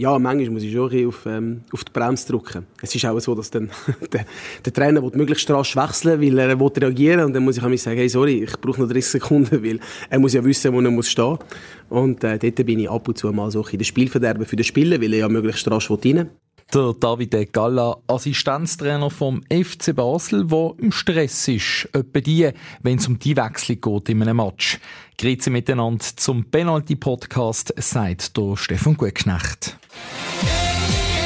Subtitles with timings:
[0.00, 2.66] ja, manchmal muss ich schon ein auf, ähm, auf die Bremse drücken.
[2.80, 3.68] Es ist auch so, dass dann
[4.12, 4.24] der,
[4.64, 7.98] der Trainer möglichst rasch wechseln weil er will reagieren und dann muss ich auch sagen,
[7.98, 9.78] hey, sorry, ich brauche noch 30 Sekunden, weil
[10.08, 11.36] er muss ja wissen, wo er muss stehen
[11.90, 14.64] Und äh, dort bin ich ab und zu mal so in der Spielverderben für den
[14.64, 16.30] Spieler, weil er ja möglichst rasch rein will.
[16.72, 21.88] Der David Galla, Assistenztrainer vom FC Basel, der im Stress ist.
[21.92, 22.48] Etwa die,
[22.82, 24.78] wenn es um die Wechsel geht in einem Match.
[25.18, 29.76] Grüezi miteinander zum Penalty-Podcast, sagt der Stefan Gutknecht.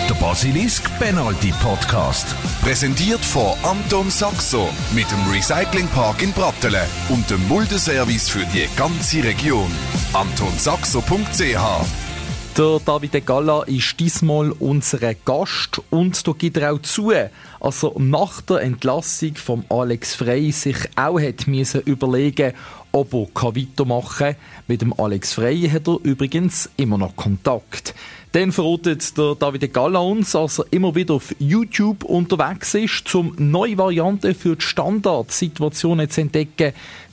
[0.08, 2.34] Der Basilisk Penalty Podcast.
[2.62, 9.22] Präsentiert von Anton Saxo mit dem Recyclingpark in Brattelen und dem Muldeservice für die ganze
[9.22, 9.70] Region.
[10.14, 12.13] AntonSaxo.ch
[12.56, 17.12] der David Galla ist diesmal unser Gast und da gibt er auch zu,
[17.58, 22.52] also nach der Entlassung von Alex Frey sich auch hat müssen überlegen,
[22.92, 24.36] ob er weitermachen kann.
[24.68, 27.94] Mit dem Alex Frey hat er übrigens immer noch Kontakt.
[28.30, 33.34] Dann verratet der David Galla uns, dass er immer wieder auf YouTube unterwegs ist, um
[33.36, 36.72] neue Varianten für die Standardsituationen zu entdecken,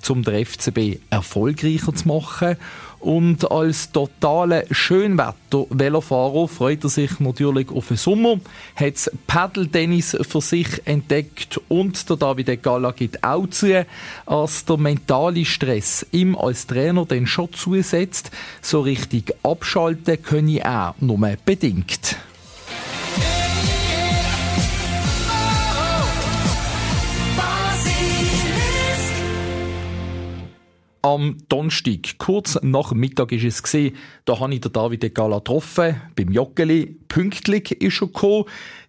[0.10, 2.58] um den FCB erfolgreicher zu machen.
[3.02, 8.40] Und als totale Schönwetter-Velofahrer freut er sich natürlich auf den Sommer,
[8.76, 13.88] hat das Paddle-Tennis für sich entdeckt und der David Gala gibt auch zu,
[14.28, 18.30] dass der mentale Stress ihm als Trainer dann schon zusetzt,
[18.62, 22.18] so richtig abschalten könne er nur bedingt.
[31.04, 36.00] Am Donnerstag, kurz nach Mittag ist es gesehen, da habe ich den David Gala getroffen,
[36.16, 37.00] beim Joggeli.
[37.08, 38.46] Pünktlich ist er gekommen,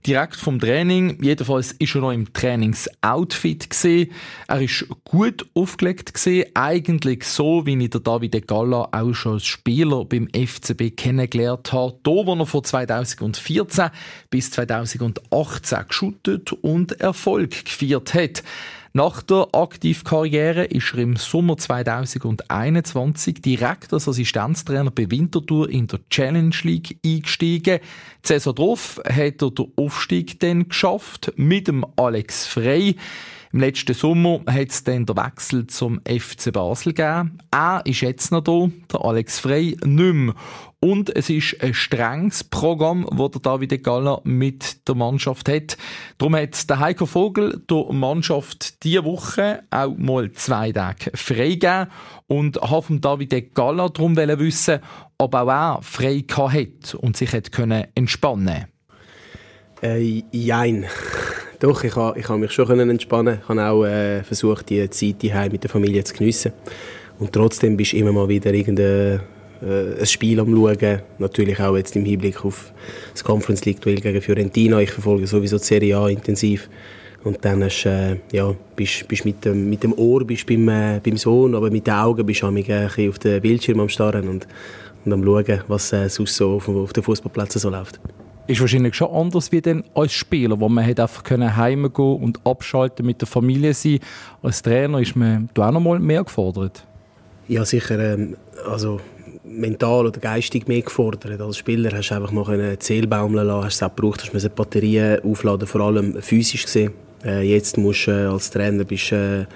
[0.06, 1.22] direkt vom Training.
[1.22, 4.12] Jedenfalls ist er noch im Trainingsoutfit gesehen.
[4.46, 9.46] Er ist gut aufgelegt gesehen, eigentlich so, wie ich den David Gala auch schon als
[9.46, 11.98] Spieler beim FCB kennengelernt habe.
[12.02, 13.88] Da, wo er von 2014
[14.28, 18.42] bis 2018 geschuttet und Erfolg gefeiert hat.
[18.94, 26.00] Nach der Aktivkarriere ist er im Sommer 2021 direkt als Assistenztrainer bei Winterthur in der
[26.10, 27.80] Challenge League eingestiegen.
[28.22, 32.96] Die Saison hat er den Aufstieg dann geschafft mit dem Alex Frey.
[33.54, 37.38] Im letzten Sommer hat es dann den Wechsel zum FC Basel gegeben.
[37.50, 40.34] Er ist jetzt noch da, der Alex Frey nicht mehr.
[40.84, 45.76] Und es ist ein strenges Programm, das der David Galler mit der Mannschaft hat.
[46.18, 51.86] Darum hat der Heiko Vogel der Mannschaft diese Woche auch mal zwei Tage freigegeben
[52.26, 54.80] und hat von David Galler darum wissen,
[55.18, 57.50] ob auch er frei hat und sich hat
[57.94, 58.66] entspannen
[59.82, 60.86] äh, Jein.
[61.60, 65.48] Doch, ich habe ich mich schon entspannen Ich habe auch äh, versucht, die Zeit hier
[65.48, 66.52] mit der Familie zu geniessen.
[67.20, 69.20] Und trotzdem bist du immer mal wieder irgendein
[69.62, 71.00] äh, ein Spiel am schauen.
[71.18, 72.72] Natürlich auch jetzt im Hinblick auf
[73.12, 74.80] das Conference League Duell gegen Fiorentina.
[74.80, 76.68] Ich verfolge sowieso die Serie A intensiv.
[77.24, 81.00] Und dann hast, äh, ja, bist, bist mit, dem, mit dem Ohr bist beim, äh,
[81.02, 84.28] beim Sohn, aber mit den Augen bist du ein bisschen auf den Bildschirm am Starren
[84.28, 84.48] und,
[85.04, 88.00] und am Schauen, was äh, sonst so auf, auf den Fußballplätzen so läuft
[88.46, 93.06] ist wahrscheinlich schon anders wie denn als Spieler, wo man einfach können heimgehen und abschalten
[93.06, 94.00] mit der Familie sein.
[94.42, 96.84] Als Trainer ist man da auch noch mal mehr gefordert.
[97.48, 98.36] Ja sicher, ähm,
[98.66, 99.00] also
[99.44, 101.40] mental oder geistig mehr gefordert.
[101.40, 104.44] Als Spieler hast du einfach noch einen Zähl baumeln lassen, hast es auch gebraucht, hast
[104.44, 106.92] du Batterien aufladen, vor allem physisch gesehen.
[107.24, 109.46] Äh, jetzt musst du äh, als Trainer bist, äh,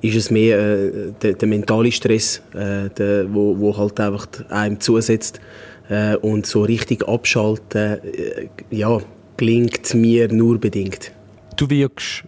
[0.00, 4.80] ist es mehr äh, der, der mentale Stress, äh, der, wo, wo halt einfach einem
[4.80, 5.40] zusetzt
[5.88, 8.98] äh, und so richtig abschalten, äh, ja,
[9.36, 11.12] gelingt mir nur bedingt.
[11.56, 12.24] Du wirkst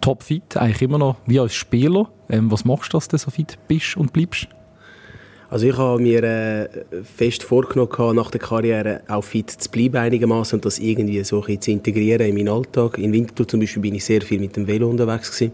[0.00, 2.10] topfit, eigentlich immer noch wie als Spieler.
[2.28, 4.48] Ähm, was machst du, dass du so fit bist und bleibst?
[5.50, 6.68] Also ich habe mir äh,
[7.02, 11.60] fest vorgenommen, nach der Karriere auch fit zu bleiben einigermaßen und das irgendwie so ein
[11.60, 12.98] zu integrieren in meinen Alltag.
[12.98, 15.52] In Winterthur zum Beispiel bin ich sehr viel mit dem Velo unterwegs gewesen.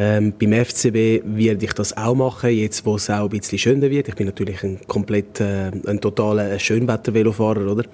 [0.00, 3.90] Ähm, beim FCB werde ich das auch machen, jetzt wo es auch ein bisschen schöner
[3.90, 4.06] wird.
[4.06, 7.84] Ich bin natürlich ein komplett, äh, ein totaler Schönwetter-Velofahrer, oder?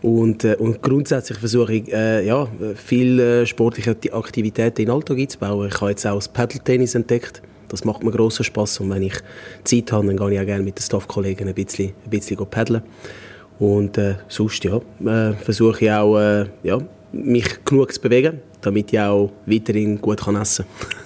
[0.00, 5.68] Und, äh, und grundsätzlich versuche ich, äh, ja, viele sportliche Aktivitäten in den Alltag einzubauen.
[5.68, 7.42] Ich habe jetzt auch das Paddle-Tennis entdeckt.
[7.68, 9.14] Das macht mir grossen Spass und wenn ich
[9.64, 12.82] Zeit habe, dann gehe ich auch gerne mit den Staff-Kollegen ein bisschen, ein bisschen paddeln.
[13.58, 16.78] Und äh, sonst, ja, äh, versuche ich auch, äh, ja,
[17.12, 20.64] mich genug zu bewegen, damit ich auch weiterhin gut kann essen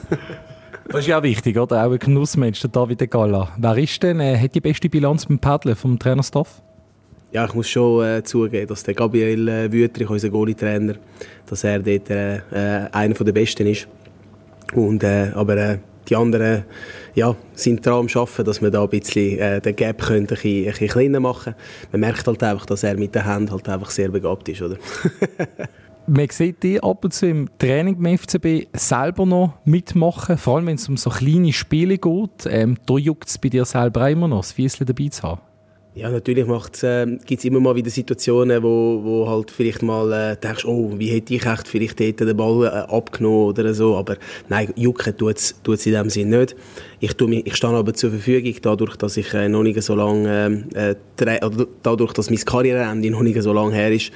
[0.09, 0.19] kann.
[0.89, 1.85] das ist ja auch wichtig, oder?
[1.85, 3.49] Auch ein Genussmensch, der David Galla.
[3.59, 6.63] Wer ist denn, äh, hat die beste Bilanz beim Paddeln vom Trainerstaff?
[7.33, 10.95] Ja, ich muss schon äh, zugeben, dass der Gabriel äh, Wüterich, unser Goalie-Trainer,
[11.47, 13.89] dass er dort äh, äh einer der Besten ist.
[14.75, 16.65] Und, äh, aber äh, die anderen
[17.15, 20.27] ja, sind daran am Arbeiten, dass wir da ein bisschen äh, den Gap können ein,
[20.27, 21.55] bisschen, ein bisschen kleiner machen
[21.93, 24.77] Man merkt halt einfach, dass er mit den Händen halt einfach sehr begabt ist, oder?
[26.09, 30.67] Man sieht dich ab und zu im Training beim FCB selber noch mitmachen, vor allem
[30.67, 32.47] wenn es um so kleine Spiele geht.
[32.49, 35.41] Ähm, da juckt es bei dir selber immer noch, das Fiesle dabei zu haben.
[35.97, 36.47] Ja, natürlich
[36.83, 40.93] äh, gibt es immer mal wieder Situationen, wo, wo halt vielleicht mal äh, denkst, oh,
[40.97, 44.17] wie hätte ich echt vielleicht den Ball äh, abgenommen oder so, aber
[44.49, 46.57] nein, jucken tut es in dem Sinne nicht.
[47.01, 50.95] Ich, ich stehe aber zur Verfügung, dadurch, dass ich äh, noch nicht so lange, äh,
[51.43, 54.13] oder dadurch, dass mein Karriereende noch nicht so lange her ist,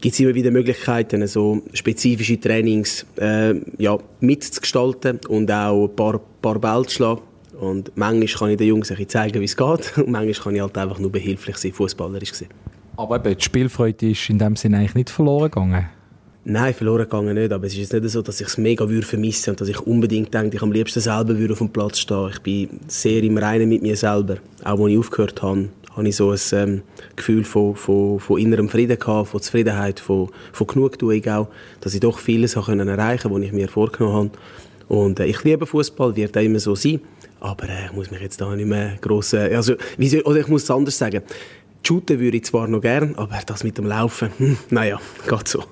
[0.00, 6.20] gibt es immer wieder Möglichkeiten, so spezifische Trainings äh, ja, mitzugestalten und auch ein paar,
[6.40, 7.22] paar Bälle zu schlagen
[7.58, 9.98] und manchmal kann ich den Jungs ein zeigen, wie es geht.
[9.98, 12.48] Und manchmal kann ich halt einfach nur behilflich sein, fußballerisch sein.
[12.96, 15.88] Aber eben, die Spielfreude ist in dem Sinne eigentlich nicht verloren gegangen?
[16.44, 17.52] Nein, verloren gegangen nicht.
[17.52, 20.32] Aber es ist nicht so, dass ich es mega würde vermissen und dass ich unbedingt
[20.32, 22.30] denke, ich am liebsten selber würde auf dem Platz stehen.
[22.32, 24.36] Ich bin sehr im Reinen mit mir selber.
[24.62, 25.68] Auch als ich aufgehört habe,
[25.98, 26.82] hatte ich so ein ähm,
[27.16, 31.48] Gefühl von, von, von innerem Frieden gehabt, von Zufriedenheit, von, von Genugtuung auch,
[31.80, 34.30] dass ich doch vieles erreichen konnte, was ich mir vorgenommen habe.
[34.88, 37.00] Und äh, ich liebe Fußball, wird auch immer so sein.
[37.40, 39.32] Aber äh, ich muss mich jetzt da nicht mehr gross...
[39.32, 41.22] Äh, also, wie, oder ich muss es anders sagen.
[41.82, 45.64] Shooten würde ich zwar noch gern, aber das mit dem Laufen, hm, naja, geht so.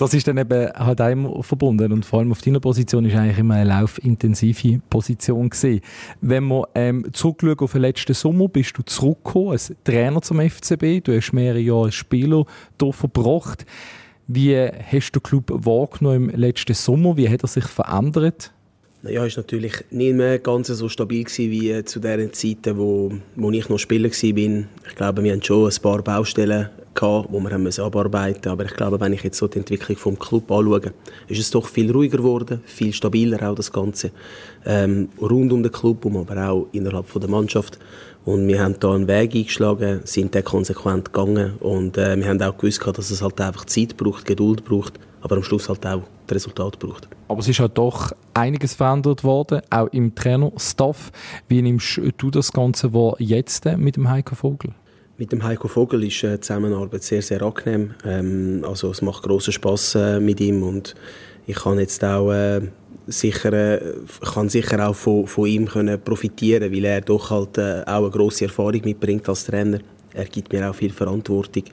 [0.00, 3.36] Das ist dann eben halt einmal verbunden und vor allem auf deiner Position ist eigentlich
[3.36, 5.82] immer eine laufintensive Position gewesen.
[6.22, 11.04] Wenn wir ähm, zurückschauen auf den letzten Sommer, bist du zurückgekommen als Trainer zum FCB.
[11.04, 12.46] Du hast mehrere Jahre als Spieler
[12.80, 13.66] hier verbracht.
[14.26, 17.18] Wie hast du den Club wahrgenommen im letzten Sommer?
[17.18, 18.52] Wie hat er sich verändert?
[19.02, 23.12] Naja, ist natürlich nicht mehr ganz so stabil gewesen wie äh, zu den Zeiten, wo,
[23.36, 24.64] wo ich noch Spieler war.
[24.88, 26.70] Ich glaube, wir hatten schon ein paar Baustellen
[27.00, 28.48] gehabt, die wir haben abarbeiten mussten.
[28.48, 30.92] Aber ich glaube, wenn ich jetzt so die Entwicklung vom Club anschaue,
[31.28, 34.10] ist es doch viel ruhiger geworden, viel stabiler auch das Ganze.
[34.64, 37.78] Ähm, rund um den Club, aber auch innerhalb von der Mannschaft.
[38.24, 42.42] Und wir haben da einen Weg eingeschlagen, sind da konsequent gegangen und äh, wir haben
[42.42, 46.02] auch gewusst, dass es halt einfach Zeit braucht, Geduld braucht, aber am Schluss halt auch
[46.26, 47.08] das Resultat braucht.
[47.28, 51.12] Aber es ist halt doch einiges verändert worden, auch im Trainerstaff.
[51.48, 54.74] Wie nimmst du das Ganze wahr jetzt mit dem Heiko Vogel?
[55.20, 57.90] Mit dem Heiko Vogel ist äh, die Zusammenarbeit sehr, sehr angenehm.
[58.06, 60.94] Ähm, also es macht großen Spaß äh, mit ihm und
[61.46, 62.62] ich kann jetzt auch äh,
[63.06, 63.80] sicher, äh,
[64.32, 68.08] kann sicher auch von, von ihm können profitieren, weil er doch halt äh, auch eine
[68.08, 69.80] grosse Erfahrung mitbringt als Trainer.
[70.14, 71.64] Er gibt mir auch viel Verantwortung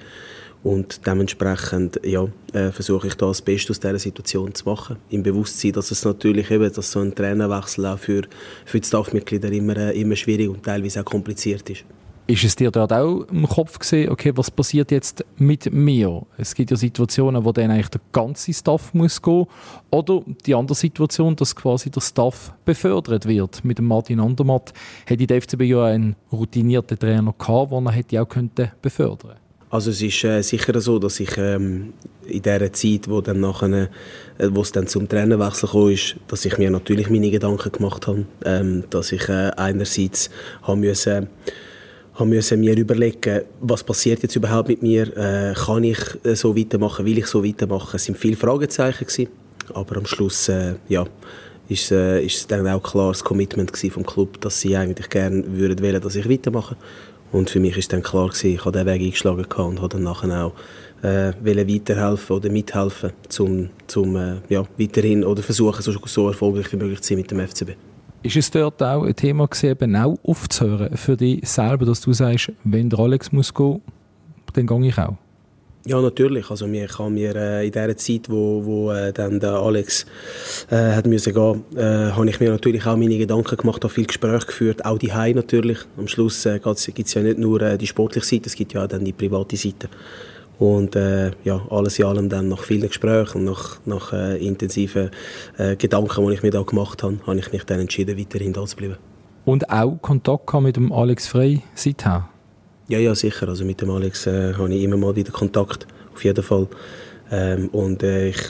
[0.61, 4.97] und dementsprechend ja, äh, versuche ich da das Beste aus dieser Situation zu machen.
[5.09, 8.23] Im Bewusstsein, dass es natürlich eben, dass so ein Trainerwechsel auch für,
[8.65, 11.85] für die Staffmitglieder immer, äh, immer schwierig und teilweise auch kompliziert ist.
[12.29, 16.23] Ist es dir dort auch im Kopf gesehen, okay, was passiert jetzt mit mir?
[16.37, 19.45] Es gibt ja Situationen, wo dann eigentlich der ganze Staff muss gehen.
[19.91, 23.63] Oder die andere Situation, dass quasi der Staff befördert wird.
[23.63, 24.73] Mit dem Martin Andermatt
[25.05, 29.37] hätte die FCB ja einen routinierten Trainer gehabt, den er hätte auch könnte befördern
[29.69, 31.93] also es ist äh, sicher so, dass ich ähm,
[32.25, 33.89] in der Zeit, wo dann nachher,
[34.37, 38.07] äh, wo es dann zum Trainerwechsel kam, ist, dass ich mir natürlich meine Gedanken gemacht
[38.07, 40.29] habe, ähm, dass ich äh, einerseits
[40.63, 41.27] haben müssen
[42.17, 46.57] haben müssen mir überlegen, was passiert jetzt überhaupt mit mir, äh, kann ich äh, so
[46.57, 47.95] weitermachen, will ich so weitermachen.
[47.95, 49.29] Es sind viele Fragezeichen gewesen,
[49.73, 51.05] aber am Schluss äh, ja,
[51.69, 55.79] ist, äh, ist dann auch klar das Commitment vom Club, dass sie eigentlich gerne würden
[55.83, 56.75] wollen, dass ich weitermache.
[57.31, 60.03] Und für mich ist dann klar gewesen, ich habe diesen Weg eingeschlagen und habe dann
[60.03, 60.53] nachher auch
[61.03, 66.77] äh, weiterhelfen oder mithelfen, um zum, äh, ja, weiterhin oder versuchen, so, so erfolgreich wie
[66.77, 67.75] möglich zu sein mit dem FCB.
[68.23, 72.13] Ist es dort auch ein Thema gewesen, eben auch aufzuhören für dich selber, dass du
[72.13, 73.81] sagst, wenn der Alex muss gehen,
[74.53, 75.15] dann gehe ich auch?
[75.87, 76.49] Ja, natürlich.
[76.49, 80.05] Also mir kann mir äh, in der Zeit, wo, wo äh, dann der Alex
[80.69, 84.05] äh, hat müssen gehen, äh, habe ich mir natürlich auch meine Gedanken gemacht, habe viel
[84.05, 85.77] Gespräche geführt, auch die natürlich.
[85.95, 88.83] Am Schluss äh, gibt es ja nicht nur äh, die sportliche Seite, es gibt ja
[88.83, 89.87] auch dann die private Seite.
[90.59, 95.11] Und äh, ja, alles in allem dann nach vielen Gesprächen und nach, nach äh, intensiven
[95.57, 98.65] äh, Gedanken, die ich mir da gemacht habe, habe ich mich dann entschieden, weiterhin da
[98.65, 98.97] zu bleiben.
[99.45, 102.27] Und auch Kontakt mit dem Alex Frey seither?
[102.87, 103.47] Ja, ja, sicher.
[103.47, 106.67] Also mit dem Alex äh, habe ich immer mal wieder Kontakt, auf jeden Fall.
[107.31, 108.49] Ähm, und äh, ich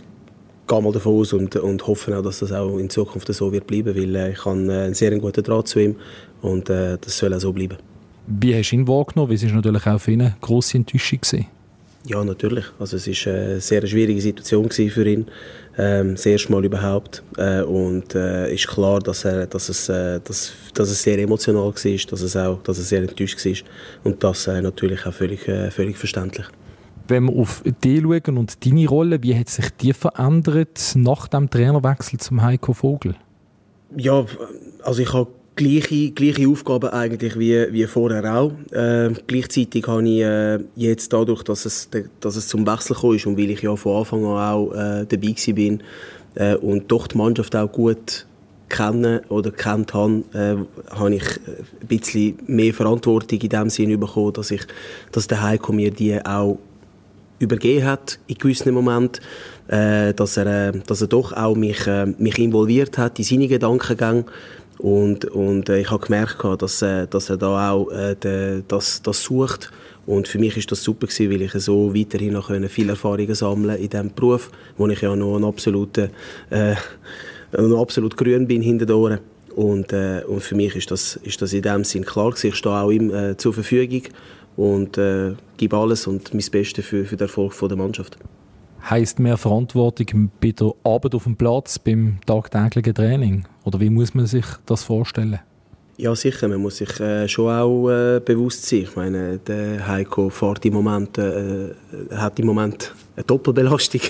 [0.65, 3.67] gehe mal davon aus und, und hoffe auch, dass das auch in Zukunft so wird
[3.67, 5.95] bleiben, weil äh, ich habe einen sehr guten Draht zu ihm
[6.41, 7.77] und das soll auch so bleiben.
[8.27, 9.33] Wie hast du ihn wahrgenommen?
[9.33, 11.19] Es war natürlich auch für ihn eine grosse Enttäuschung.
[11.21, 11.56] Gewesen.
[12.07, 12.63] Ja, natürlich.
[12.79, 15.25] Also es war eine sehr schwierige Situation für ihn.
[15.77, 17.21] Ähm, das erste Mal überhaupt.
[17.37, 21.63] Äh, und äh, ist klar, dass, er, dass, es, äh, dass, dass es sehr emotional
[21.63, 23.53] war, dass es, auch, dass es sehr enttäuscht war.
[24.05, 26.45] Und das äh, natürlich auch völlig, äh, völlig verständlich.
[27.09, 31.49] Wenn wir auf dich schauen und deine Rolle, wie hat sich die verändert nach dem
[31.49, 33.15] Trainerwechsel zum Heiko Vogel?
[33.97, 34.25] Ja,
[34.81, 38.53] also ich habe gleiche, gleiche Aufgaben eigentlich wie, wie vorher auch.
[38.71, 41.89] Äh, gleichzeitig habe ich äh, jetzt dadurch, dass es,
[42.21, 45.05] dass es zum Wechsel gekommen ist und weil ich ja von Anfang an auch äh,
[45.05, 45.83] dabei bin
[46.35, 48.25] äh, und doch die Mannschaft auch gut
[48.69, 50.55] kennen oder kennt habe, äh,
[50.93, 51.23] habe ich
[51.81, 54.61] ein bisschen mehr Verantwortung in dem Sinne bekommen, dass ich,
[55.11, 56.59] dass der Heiko mir die auch
[57.39, 59.23] übergeben hat in gewissen Momenten,
[59.67, 63.47] äh, dass er, äh, dass er doch auch mich, äh, mich involviert hat in seine
[63.47, 64.25] Gedankengänge
[64.79, 69.01] und, und äh, ich habe gemerkt, dass, äh, dass er da auch äh, de, das,
[69.01, 69.71] das sucht
[70.05, 73.77] und für mich ist das super gewesen, weil ich so weiterhin noch viel Erfahrungen sammeln
[73.77, 76.09] in diesem Beruf, wo ich ja noch ein absoluter
[76.49, 76.75] äh,
[77.51, 79.19] absolut grün bin hinter den Ohren.
[79.55, 82.47] Und, äh, und für mich ist das, ist das in dem Sinn klar gewesen.
[82.47, 84.03] Ich stehe auch ihm äh, zur Verfügung
[84.55, 88.17] und äh, gebe alles und mein Bestes für, für den Erfolg der Mannschaft.
[88.89, 93.43] Heißt mehr Verantwortung bei der Arbeit auf dem Platz, beim tagtäglichen Training?
[93.65, 95.39] Oder wie muss man sich das vorstellen?
[95.97, 96.47] Ja, sicher.
[96.47, 98.83] Man muss sich äh, schon auch äh, bewusst sein.
[98.83, 101.73] Ich meine, der Heiko fährt im Moment, äh,
[102.11, 104.01] hat im Moment eine Doppelbelastung,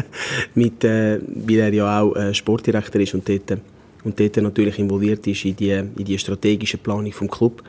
[0.54, 3.58] mit, äh, weil er ja auch äh, Sportdirektor ist und dort,
[4.04, 7.62] und dort natürlich involviert ist in die, in die strategische Planung vom Club.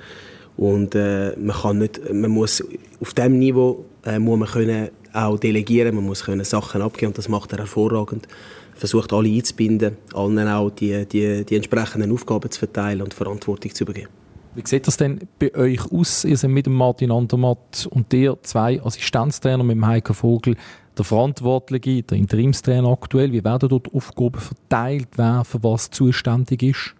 [0.55, 2.63] Und äh, man kann nicht, man muss
[3.01, 7.17] auf diesem Niveau äh, muss man können auch delegieren, man muss können Sachen abgeben und
[7.17, 8.27] das macht er hervorragend
[8.75, 13.83] versucht alle einzubinden, allen auch die, die, die entsprechenden Aufgaben zu verteilen und Verantwortung zu
[13.83, 14.09] übergeben.
[14.53, 16.23] Wie sieht das denn bei euch aus?
[16.23, 20.55] Ihr seid mit Martin Andermatt und dir zwei Assistenztrainer mit Heiko Vogel,
[20.97, 23.33] der Verantwortliche, der Interimstrainer aktuell.
[23.33, 26.95] Wie werden dort Aufgaben verteilt, wer für was zuständig ist?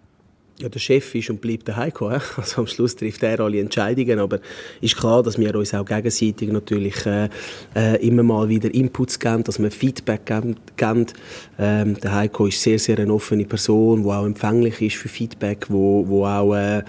[0.58, 2.10] Ja, der Chef ist und bleibt der Heiko.
[2.36, 4.40] Also am Schluss trifft er alle Entscheidungen, aber
[4.80, 7.28] ist klar, dass wir uns auch gegenseitig natürlich äh,
[7.74, 11.06] äh, immer mal wieder Inputs geben, dass wir Feedback geben.
[11.58, 15.66] Ähm, der Heiko ist sehr, sehr eine offene Person, die auch empfänglich ist für Feedback,
[15.68, 16.82] wo, wo auch äh,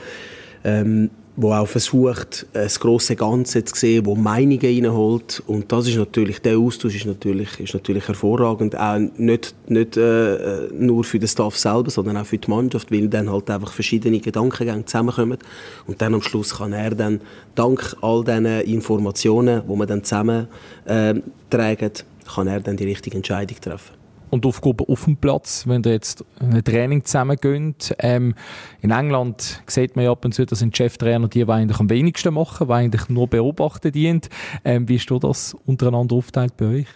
[0.63, 1.09] ähm,
[1.39, 5.43] wo auch versucht, das große Ganze zu sehen, wo Meinungen reinholt.
[5.45, 8.75] Und das ist natürlich, der Austausch ist natürlich, ist natürlich hervorragend.
[8.75, 13.07] Auch nicht, nicht äh, nur für den Staff selber, sondern auch für die Mannschaft, weil
[13.07, 15.37] dann halt einfach verschiedene Gedankengänge zusammenkommen.
[15.85, 17.21] Und dann am Schluss kann er dann,
[17.53, 20.47] dank all diesen Informationen, die man dann zusammen
[20.85, 21.13] äh,
[21.51, 21.91] tragen,
[22.33, 23.96] kann er dann die richtige Entscheidung treffen
[24.29, 27.95] und Aufgaben auf dem Platz, wenn ihr jetzt ein Training zusammengeht.
[27.99, 28.35] Ähm,
[28.81, 31.89] in England sieht man ja ab und zu, dass ein Cheftrainer die, die eigentlich am
[31.89, 34.29] wenigsten machen, die eigentlich nur beobachten dient.
[34.63, 36.87] Ähm, wie ist das untereinander aufteilt bei euch?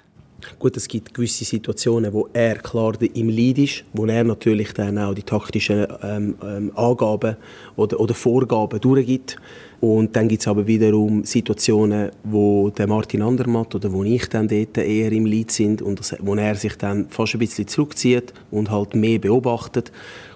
[0.60, 4.98] Gut, es gibt gewisse Situationen, wo er klar im Lead ist, wo er natürlich dann
[4.98, 7.38] auch die taktischen ähm, ähm, Angaben
[7.76, 9.38] oder, oder Vorgaben durchgibt.
[9.80, 14.48] Und dann gibt es aber wiederum Situationen, wo der Martin Andermatt oder wo ich dann
[14.48, 18.32] dort eher im Lead sind und das, wo er sich dann fast ein bisschen zurückzieht
[18.52, 19.92] und halt mehr beobachtet.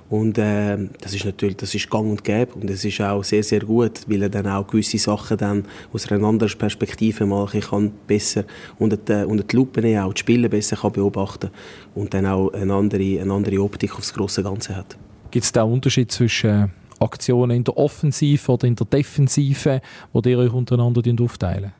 [0.09, 3.41] Und äh, das ist natürlich, das ist gang und gäbe und es ist auch sehr,
[3.41, 7.91] sehr gut, weil er dann auch gewisse Sachen dann aus einer anderen Perspektive mal kann
[8.05, 8.43] besser
[8.77, 11.49] unter die, unter die Lupe nehmen, auch die Spiele besser kann beobachten
[11.95, 14.95] und dann auch eine andere, eine andere Optik aufs große Ganze hat.
[15.31, 19.81] Gibt es da einen Unterschied zwischen Aktionen in der Offensive oder in der Defensive,
[20.13, 21.73] wo ihr euch untereinander aufteilen?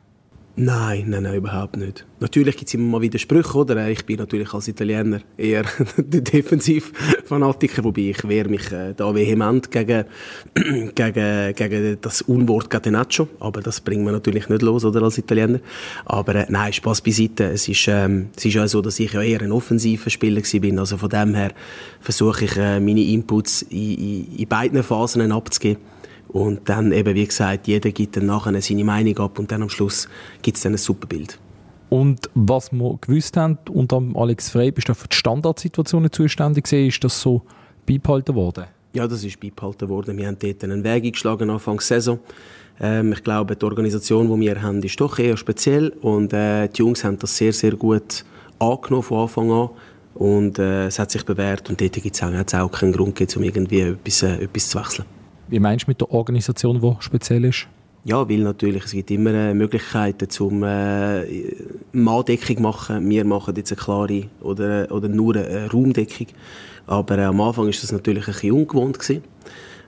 [0.58, 2.06] Nein, nein, nein, überhaupt nicht.
[2.18, 3.90] Natürlich gibt es immer mal wieder Sprüche, oder?
[3.90, 5.64] Ich bin natürlich als Italiener eher
[5.98, 10.06] der Defensivfanatiker, wobei ich wehre mich äh, da vehement gegen,
[10.94, 15.60] gegen, gegen das Unwort Catenaccio, aber das bringt man natürlich nicht los, oder, als Italiener.
[16.06, 17.44] Aber äh, nein, Spaß beiseite.
[17.52, 20.78] Es ist, ähm, es ist auch so, dass ich ja eher ein offensiver Spieler bin,
[20.78, 21.52] also von dem her
[22.00, 25.82] versuche ich, äh, meine Inputs in, in, in beiden Phasen abzugeben
[26.28, 29.68] und dann eben, wie gesagt, jeder gibt dann nachher seine Meinung ab und dann am
[29.68, 30.08] Schluss
[30.42, 31.38] gibt es dann ein super Bild.
[31.88, 36.88] Und was wir gewusst haben, unter Alex Frey, bist du für die Standardsituationen zuständig gewesen,
[36.88, 37.42] ist das so
[37.86, 38.64] beibehalten worden?
[38.92, 40.16] Ja, das ist beibehalten worden.
[40.18, 42.18] Wir haben dort einen Weg eingeschlagen Anfang der Saison.
[42.80, 46.78] Ähm, ich glaube, die Organisation, die wir haben, ist doch eher speziell und äh, die
[46.78, 48.24] Jungs haben das sehr, sehr gut
[48.58, 49.70] angenommen von Anfang an
[50.14, 53.42] und äh, es hat sich bewährt und dort gibt es auch, auch keinen Grund um
[53.42, 55.04] irgendwie etwas, äh, etwas zu wechseln.
[55.48, 57.68] Wie meinst du mit der Organisation, die speziell ist?
[58.04, 61.24] Ja, weil natürlich, es gibt immer äh, Möglichkeiten zum äh,
[61.92, 63.08] Manndeckung machen.
[63.08, 66.28] Wir machen jetzt eine klare oder, oder nur eine Raumdeckung.
[66.86, 69.24] Aber äh, am Anfang ist das natürlich ein bisschen ungewohnt gewesen,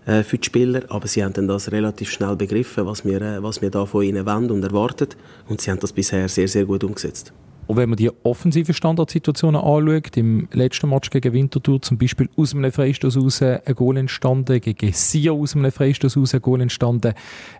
[0.06, 0.82] äh, für die Spieler.
[0.88, 4.02] Aber sie haben dann das relativ schnell begriffen, was wir, äh, was wir da von
[4.02, 5.16] ihnen wollen und erwartet.
[5.48, 7.32] Und sie haben das bisher sehr, sehr gut umgesetzt.
[7.68, 12.54] Und wenn man die offensiven Standardsituationen anschaut, im letzten Match gegen Winterthur zum Beispiel aus
[12.54, 17.12] einem Freistoß raus ein Goal entstanden, gegen Sia aus einem Freistoß raus ein Goal entstanden,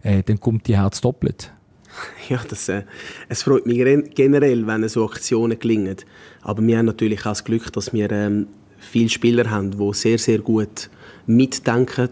[0.02, 1.52] äh, dann kommt die Herz doppelt.
[2.28, 2.82] Ja, das, äh,
[3.28, 3.78] es freut mich
[4.14, 5.96] generell, wenn so Aktionen gelingen.
[6.42, 8.46] Aber wir haben natürlich auch das Glück, dass wir ähm,
[8.78, 10.90] viele Spieler haben, die sehr, sehr gut
[11.26, 12.10] mitdenken,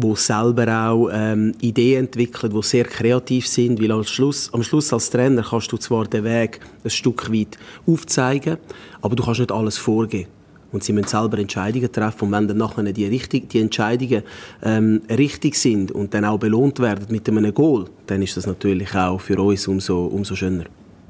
[0.00, 4.92] die selber auch ähm, Ideen entwickeln, die sehr kreativ sind, weil am Schluss, am Schluss
[4.92, 8.58] als Trainer kannst du zwar den Weg ein Stück weit aufzeigen,
[9.02, 10.28] aber du kannst nicht alles vorgeben.
[10.70, 12.26] Und sie müssen selber Entscheidungen treffen.
[12.26, 14.22] Und wenn dann nachher die, richtig, die Entscheidungen
[14.62, 18.94] ähm, richtig sind und dann auch belohnt werden mit einem Goal, dann ist das natürlich
[18.94, 20.64] auch für uns umso, umso schöner.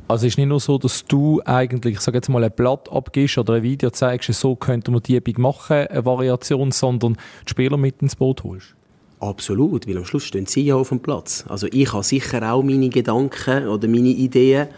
[0.06, 2.90] Also es ist nicht nur so, dass du eigentlich, ich sage jetzt mal, ein Blatt
[2.90, 7.50] abgibst oder ein Video zeigst, so könnte man die Übung machen, eine Variation, sondern die
[7.50, 8.77] Spieler mit ins Boot holst.
[9.20, 11.44] Absolut, weil am Schluss stehen sie ja auf dem Platz.
[11.48, 14.68] Also ich habe sicher auch meine Gedanken oder meine Ideen,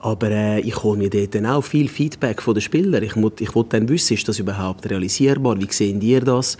[0.00, 3.02] aber äh, ich hole mir dort dann auch viel Feedback von den Spielern.
[3.02, 5.60] Ich, muss, ich will dann wissen, ist das überhaupt realisierbar?
[5.60, 6.56] Wie sehen ihr das?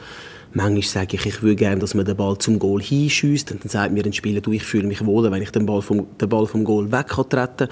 [0.53, 3.53] Manchmal sage ich, ich würde gerne, dass man den Ball zum Goal hinschießt.
[3.53, 5.81] Und dann sagt mir ein Spieler, du, ich fühle mich wohl, wenn ich den Ball
[5.81, 7.69] vom, den Ball vom Goal weg kann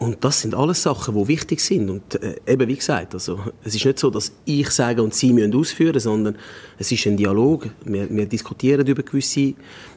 [0.00, 1.88] Und das sind alles Sachen, die wichtig sind.
[1.88, 5.32] Und äh, eben, wie gesagt, also, es ist nicht so, dass ich sage und sie
[5.32, 6.36] müssen ausführen, sondern
[6.78, 7.68] es ist ein Dialog.
[7.84, 9.54] Wir, wir diskutieren über gewisse,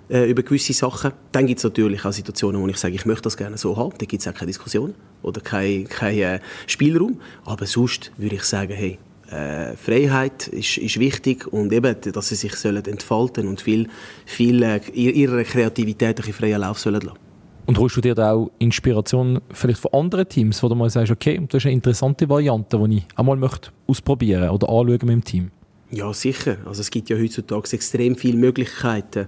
[0.07, 1.13] äh, über gewisse Sachen.
[1.31, 3.95] Dann gibt es natürlich auch Situationen, wo ich sage, ich möchte das gerne so haben.
[3.97, 4.93] Da gibt es auch keine Diskussion
[5.23, 7.19] oder keinen kein, äh, Spielraum.
[7.45, 8.99] Aber sonst würde ich sagen, hey,
[9.31, 13.87] äh, Freiheit ist, ist, wichtig und eben, dass sie sich sollen entfalten und viel,
[14.25, 17.17] viel äh, ihrer Kreativität einen freien Lauf sollen lassen.
[17.65, 21.11] Und holst du dir da auch Inspiration vielleicht von anderen Teams, wo du mal sagst,
[21.11, 25.23] okay, das ist eine interessante Variante, die ich einmal möchte ausprobieren oder anschauen mit dem
[25.23, 25.51] Team?
[25.91, 26.57] Ja, sicher.
[26.65, 29.27] Also es gibt ja heutzutage extrem viele Möglichkeiten.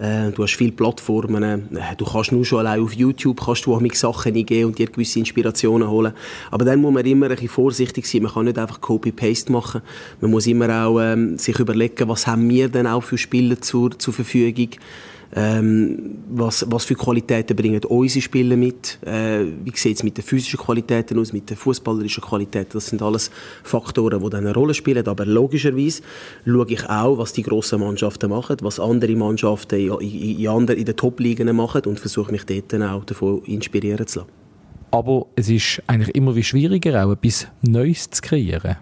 [0.00, 1.44] Äh, du hast viele Plattformen.
[1.44, 4.76] Äh, du kannst nur schon allein auf YouTube kannst du auch mit Sachen eingehen und
[4.76, 6.12] dir gewisse Inspirationen holen.
[6.50, 8.22] Aber dann muss man immer ein bisschen vorsichtig sein.
[8.22, 9.82] Man kann nicht einfach Copy-Paste machen.
[10.20, 13.96] Man muss immer auch ähm, sich überlegen, was haben wir denn auch für Spiele zur,
[13.96, 14.70] zur Verfügung
[15.34, 18.98] ähm, was, was für Qualitäten bringen unsere Spieler mit?
[19.06, 22.72] Äh, wie sieht es mit den physischen Qualitäten aus, mit den fußballerischen Qualitäten?
[22.72, 23.30] Das sind alles
[23.62, 25.06] Faktoren, die dann eine Rolle spielen.
[25.06, 26.02] Aber logischerweise
[26.44, 30.84] schaue ich auch, was die grossen Mannschaften machen, was andere Mannschaften in, in, in, in
[30.84, 34.30] den Top-Ligen machen und versuche mich dort dann auch davon inspirieren zu lassen.
[34.90, 38.76] Aber es ist eigentlich immer wie schwieriger, auch etwas Neues zu kreieren.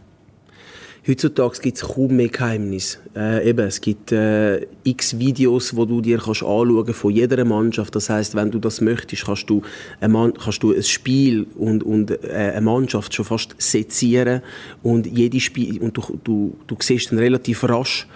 [1.08, 2.98] Heutzutage gibt es kaum mehr Geheimnisse.
[3.16, 7.96] Äh, eben, es gibt äh, x Videos, wo du dir kannst anschauen von jeder Mannschaft.
[7.96, 9.62] Das heißt, wenn du das möchtest, kannst du
[10.02, 14.42] ein, Mann, kannst du ein Spiel und, und äh, eine Mannschaft schon fast sezieren
[14.82, 18.06] und jede Spiel und du, du, du siehst dann relativ rasch,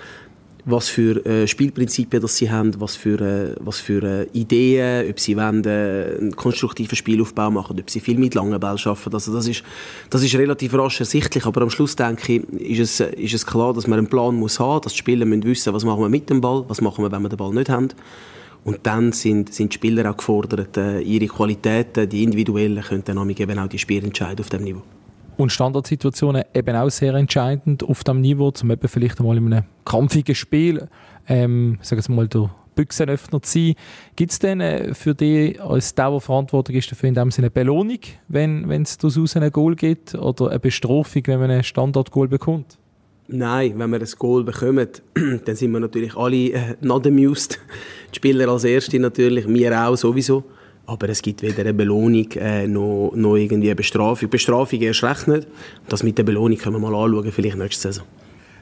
[0.65, 5.19] was für äh, Spielprinzipien das sie haben, was für, äh, was für äh, Ideen, ob
[5.19, 9.13] sie wollen, äh, einen konstruktiven Spielaufbau machen, ob sie viel mit langen Bällen arbeiten.
[9.13, 9.65] Also das ist,
[10.11, 13.75] das ist relativ rasch ersichtlich, aber am Schluss denke ich, ist es, ist es klar,
[13.75, 16.31] dass man einen Plan muss haben, dass die Spieler müssen wissen, was machen wir mit
[16.31, 17.89] dem Ball, was machen wir, wenn wir den Ball nicht haben.
[18.65, 23.19] Und dann sind, sind die Spieler auch gefordert, äh, ihre Qualitäten, die individuellen, können dann
[23.19, 24.83] auch die Spiele entscheiden auf dem Niveau.
[25.37, 29.65] Und Standardsituationen eben auch sehr entscheidend auf dem Niveau, zum eben vielleicht einmal in einem
[29.85, 30.89] kampfigen Spiel,
[31.27, 33.75] ähm, sagen wir mal, der Büchsenöffner zu sein.
[34.17, 37.47] Gibt es denn äh, für dich als der, der verantwortlich ist dafür, in dem Sinne
[37.47, 42.29] eine Belohnung, wenn es daraus ein Goal gibt, oder eine Bestrafung, wenn man ein Standardgoal
[42.29, 42.79] bekommt?
[43.29, 44.89] Nein, wenn wir ein Goal bekommen,
[45.45, 47.59] dann sind wir natürlich alle äh, not amused.
[48.13, 50.45] Die Spieler als Erste natürlich, wir auch sowieso.
[50.87, 54.29] Aber es gibt weder eine Belohnung äh, noch, noch irgendwie eine Bestrafung.
[54.29, 55.49] Bestrafung erst recht nicht.
[55.89, 58.05] Das mit der Belohnung können wir mal anschauen, vielleicht nächste Saison.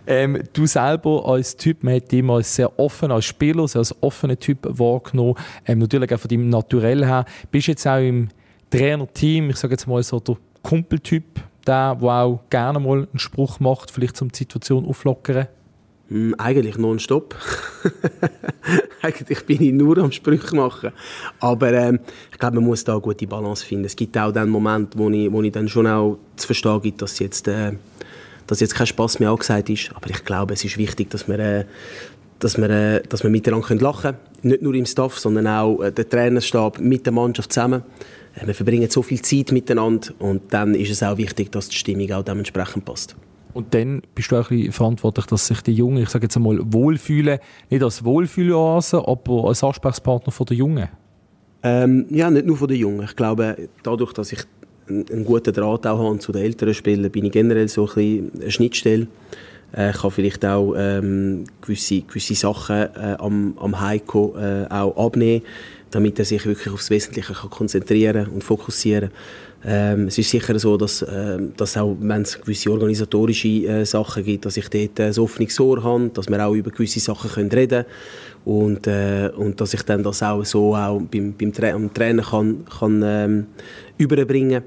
[0.07, 3.81] Ähm, du selber als Typ, man hat dich immer als sehr offen, als Spieler, sehr
[3.81, 5.35] als offener Typ wahrgenommen.
[5.67, 7.25] Ähm, natürlich auch von deinem Naturell her.
[7.51, 8.29] Bist jetzt auch im
[8.71, 13.61] Trainerteam, ich sage jetzt mal so der Kumpeltyp, der, der auch gerne mal einen Spruch
[13.61, 15.47] macht, vielleicht um die Situation auflockern?
[16.11, 17.37] Mm, eigentlich nonstop.
[19.03, 20.91] eigentlich bin ich nur am Sprüche machen.
[21.39, 22.01] Aber ähm,
[22.33, 23.85] ich glaube, man muss da eine gute Balance finden.
[23.85, 27.01] Es gibt auch den Moment, wo ich, wo ich dann schon auch zu verstehen gibt,
[27.01, 27.73] dass jetzt, äh,
[28.49, 29.93] dass jetzt kein Spaß mehr angesagt ist.
[29.95, 31.65] Aber ich glaube, es ist wichtig, dass wir, äh,
[32.41, 34.19] dass wir, äh, dass wir miteinander lachen können.
[34.43, 37.85] Nicht nur im Staff, sondern auch äh, der Trainerstab mit der Mannschaft zusammen.
[38.35, 41.77] Äh, wir verbringen so viel Zeit miteinander und dann ist es auch wichtig, dass die
[41.77, 43.15] Stimmung auch dementsprechend passt.
[43.53, 46.37] Und dann bist du auch ein bisschen verantwortlich, dass sich die Jungen, ich sage jetzt
[46.37, 47.39] einmal, wohlfühlen.
[47.69, 50.89] Nicht als Wohlfühloase, aber als Ansprechpartner der Jungen.
[51.63, 53.05] Ähm, ja, nicht nur den Jungen.
[53.05, 54.41] Ich glaube, dadurch, dass ich
[54.89, 58.33] einen guten Draht auch habe zu den älteren Spielern, bin ich generell so ein bisschen
[58.41, 59.07] eine Schnittstelle.
[59.77, 64.97] Äh, ich kann vielleicht auch ähm, gewisse, gewisse Sachen äh, am, am Heiko äh, auch
[65.07, 65.45] abnehmen,
[65.91, 69.19] damit er sich wirklich aufs Wesentliche kann konzentrieren und fokussieren kann.
[69.65, 74.25] Ähm, es ist sicher so, dass, äh, dass auch, wenn es gewisse organisatorische äh, Sachen
[74.25, 77.31] gibt, dass ich dort äh, ein offenes Ohr habe, dass wir auch über gewisse Sachen
[77.31, 77.85] können reden
[78.45, 82.65] und äh, und dass ich dann das auch so auch beim, beim Tra Trainer kann,
[82.79, 83.47] kann ähm,
[83.99, 84.63] überbringen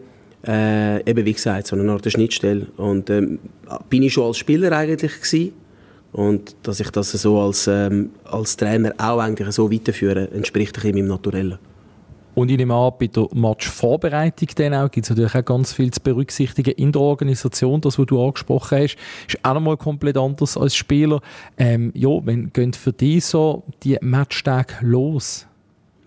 [0.45, 2.67] Äh, eben wie gesagt, so eine Art Schnittstelle.
[2.77, 3.39] Und ähm,
[3.89, 5.53] bin ich schon als Spieler eigentlich gewesen.
[6.11, 10.93] Und dass ich das so als, ähm, als Trainer auch eigentlich so weiterführe, entspricht ein
[10.93, 11.57] meinem Naturellen.
[12.35, 16.71] Und ich nehme an, bei der Matchvorbereitung gibt es natürlich auch ganz viel zu berücksichtigen
[16.71, 17.79] in der Organisation.
[17.81, 21.21] Das, was du angesprochen hast, ist auch nochmal komplett anders als Spieler.
[21.57, 25.45] Ähm, ja, wenn gehen für dich so die Matchtage los?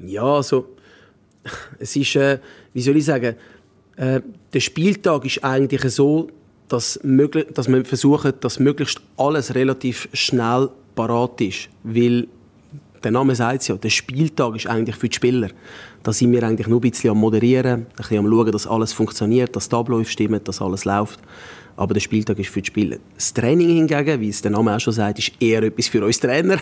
[0.01, 0.67] Ja, also
[1.79, 2.39] es ist, äh,
[2.75, 3.37] wie soll ich sagen,
[3.97, 4.21] äh,
[4.53, 6.29] der Spieltag ist eigentlich so,
[6.69, 12.27] dass, möglich, dass man versucht, dass möglichst alles relativ schnell parat ist, weil
[13.05, 15.51] der Name sagt es ja, der Spieltag ist eigentlich für die Spieler.
[16.07, 18.93] Da sind wir eigentlich nur ein bisschen am Moderieren, ein bisschen am Schauen, dass alles
[18.93, 21.19] funktioniert, dass die Abläufe stimmen, dass alles läuft.
[21.75, 22.99] Aber der Spieltag ist für die Spieler.
[23.17, 26.21] Das Training hingegen, wie es der Name auch schon sagt, ist eher etwas für uns
[26.21, 26.59] Trainer.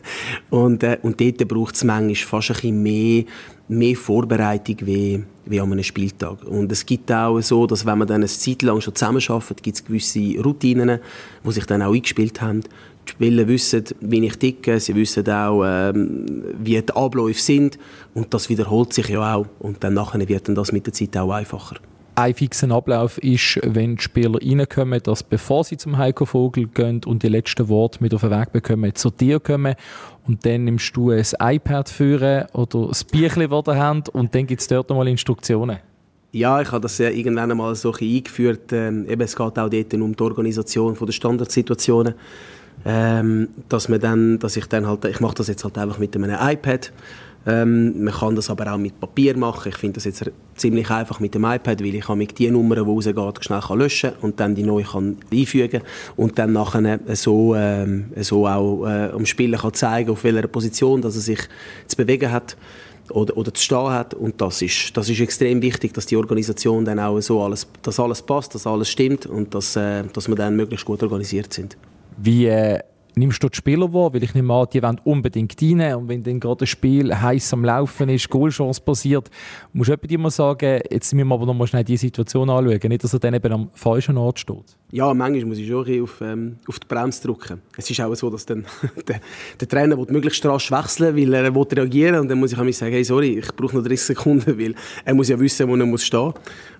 [0.50, 3.24] und, äh, und dort braucht es manchmal fast ein bisschen mehr,
[3.68, 6.42] mehr Vorbereitung wie, wie an einem Spieltag.
[6.42, 9.76] Und es gibt auch so, dass wenn man dann eine Zeit lang schon zusammenarbeitet, gibt
[9.76, 10.98] es gewisse Routinen,
[11.44, 12.64] die sich dann auch eingespielt haben.
[13.08, 17.78] Die Spieler wissen, wie ich ticke, sie wissen auch, ähm, wie die Abläufe sind
[18.12, 21.16] und das wiederholt sich ja auch und dann nachher wird dann das mit der Zeit
[21.16, 21.76] auch einfacher.
[22.16, 27.00] Ein fixer Ablauf ist, wenn die Spieler reinkommen, dass bevor sie zum Heiko Vogel gehen
[27.06, 29.74] und die letzten Worte mit auf den Weg bekommen, zu dir kommen
[30.26, 34.46] und dann nimmst du ein iPad führen oder das Bierchen, das ihr habt und dann
[34.46, 35.78] gibt es dort nochmal Instruktionen.
[36.32, 38.70] Ja, ich habe das ja irgendwann einmal so eingeführt.
[38.72, 42.14] Ähm, eben, es geht auch dort um die Organisation der Standardsituationen
[42.84, 46.14] ähm, dass man dann, dass ich dann halt, ich mache das jetzt halt einfach mit
[46.16, 46.92] einem iPad.
[47.46, 49.70] Ähm, man kann das aber auch mit Papier machen.
[49.70, 52.80] Ich finde das jetzt ziemlich einfach mit dem iPad, weil ich mit die Nummer, die
[52.82, 55.82] rausgeht, schnell kann löschen und dann die neue kann einfügen
[56.16, 61.00] und dann nachher so, ähm, so auch äh, am Spieler kann zeigen, auf welcher Position
[61.00, 61.40] dass er sich
[61.86, 62.56] zu bewegen hat
[63.10, 64.14] oder, oder zu stehen hat.
[64.14, 67.98] Und das ist, das ist extrem wichtig, dass die Organisation dann auch so alles, dass
[68.00, 71.76] alles passt, dass alles stimmt und dass, äh, dass wir dann möglichst gut organisiert sind.
[72.20, 72.80] Wie äh,
[73.18, 74.12] nimmst du die Spieler wahr?
[74.12, 75.94] Weil ich nehme an, die wollen unbedingt rein.
[75.94, 79.30] Und wenn dann gerade ein Spiel heiß am Laufen ist, Goalchance passiert,
[79.72, 82.88] musst du immer sagen, jetzt müssen wir aber noch mal schnell die Situation anschauen.
[82.88, 84.76] Nicht, dass er dann eben am falschen Ort steht.
[84.90, 87.60] Ja, manchmal muss ich schon auf, ähm, auf die Bremse drücken.
[87.76, 88.64] Es ist auch so, dass dann
[89.08, 89.20] der,
[89.60, 92.92] der Trainer möglichst rasch wechseln weil er will reagieren und dann muss ich mir sagen,
[92.92, 96.04] hey, sorry, ich brauche noch 30 Sekunden, weil er muss ja wissen, wo er muss
[96.04, 96.34] stehen muss.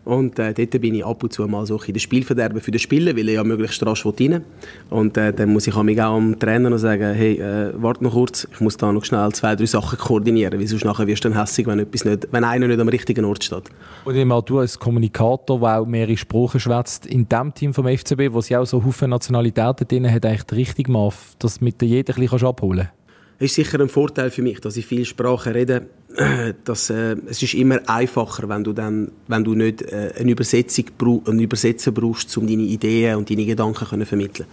[0.05, 2.79] Und äh, dort bin ich ab und zu mal so in der Spielverderben für den
[2.79, 4.43] Spieler, weil er ja möglichst rasch rein
[4.89, 8.15] Und äh, dann muss ich mich auch am Trainer noch sagen, hey, äh, warte noch
[8.15, 11.29] kurz, ich muss da noch schnell zwei, drei Sachen koordinieren, weil sonst nachher wirst du
[11.29, 13.65] dann hässig, wenn, etwas nicht, wenn einer nicht am richtigen Ort steht.
[14.05, 18.33] Und immer du als Kommunikator, der auch mehrere Sprachen schwätzt, in dem Team vom FCB,
[18.33, 22.21] wo sie auch so viele Nationalitäten drin hat, eigentlich richtig gemacht, dass mit jeder ein
[22.21, 22.99] bisschen abholen kannst?
[23.39, 25.87] ist sicher ein Vorteil für mich, dass ich viele Sprachen rede.
[26.65, 30.87] Dass, äh, es ist immer einfacher, wenn du, dann, wenn du nicht äh, eine, Übersetzung,
[31.27, 34.49] einen Übersetzer brauchst, um deine Ideen und deine Gedanken zu vermitteln.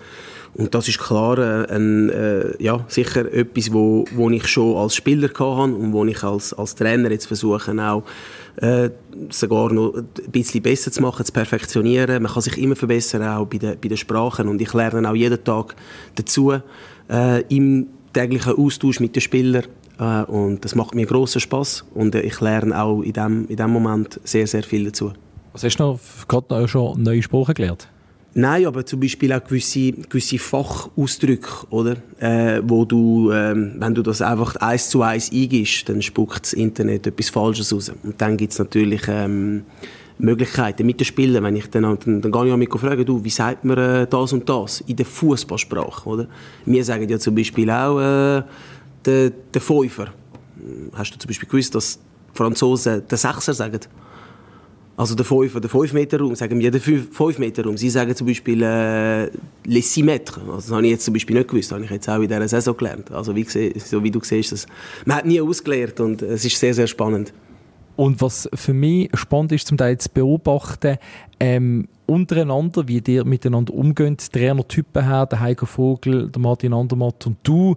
[0.57, 4.95] Und das ist klar äh, ein, äh, ja, sicher etwas, wo, wo ich schon als
[4.95, 8.03] Spieler hatte und wo ich als, als Trainer jetzt versuche auch
[8.61, 8.89] äh,
[9.31, 12.23] sogar noch ein bisschen besser zu machen, zu perfektionieren.
[12.23, 14.47] Man kann sich immer verbessern, auch bei den, bei den Sprachen.
[14.47, 15.75] Und ich lerne auch jeden Tag
[16.15, 16.53] dazu,
[17.09, 19.65] äh, im täglichen Austausch mit den Spielern.
[19.99, 23.57] Äh, und das macht mir grossen Spaß und äh, ich lerne auch in dem, in
[23.57, 25.11] dem Moment sehr, sehr viel dazu.
[25.51, 27.89] Was hast du noch gerade schon neue Sprachen gelernt?
[28.37, 31.95] Nein, aber zum Beispiel auch gewisse, gewisse Fachausdrücke, oder?
[32.19, 36.51] Äh, wo du, ähm, wenn du das einfach eins zu eins eingibst, dann spuckt das
[36.51, 37.93] Internet etwas Falsches raus.
[38.03, 39.63] Und dann gibt es natürlich ähm,
[40.17, 41.45] Möglichkeiten mit den Spielern.
[41.45, 44.33] Wenn ich dann, dann, dann gehe ich mich fragen, du, wie sagt man äh, das
[44.33, 46.27] und das in der Fußballsprache, oder?
[46.65, 48.43] Wir sagen ja zum Beispiel auch äh,
[49.05, 50.07] der, der Fünfer.
[50.93, 51.99] Hast du zum Beispiel gewusst, dass
[52.33, 53.79] die Franzosen den Sechser sagen?
[54.97, 57.75] Also der 5 der 5 Meter Raum, sagen wir den 5 Meter Raum.
[57.75, 59.25] Sie sagen zum Beispiel äh,
[59.65, 60.37] les 6 Meter.
[60.47, 62.27] Also das habe ich jetzt zum Beispiel nicht gewusst, das habe ich jetzt auch in
[62.27, 63.11] dieser Saison gelernt.
[63.11, 64.65] Also wie, so wie du siehst, das,
[65.05, 67.33] man hat nie ausgelernt und es ist sehr, sehr spannend.
[67.97, 70.97] Und was für mich spannend ist, zum Teil zu beobachten,
[71.39, 77.25] ähm, untereinander, wie die miteinander umgehen, die Trainertypen her, der Heiko Vogel, der Martin Andermatt
[77.25, 77.75] und du,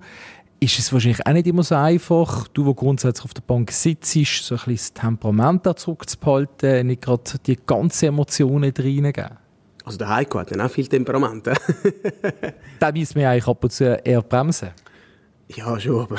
[0.60, 2.48] ist es wahrscheinlich auch nicht immer so einfach.
[2.48, 7.02] Du, der grundsätzlich auf der Bank sitzt, so ein bisschen das Temperament da zurückzuhalten, nicht
[7.02, 9.30] gerade die ganzen Emotionen reingeben.
[9.84, 11.48] Also der Heiko hat dann auch viel Temperament.
[12.78, 14.70] da müssen wir eigentlich ab und zu eher bremsen.
[15.48, 16.16] Ja, schon, aber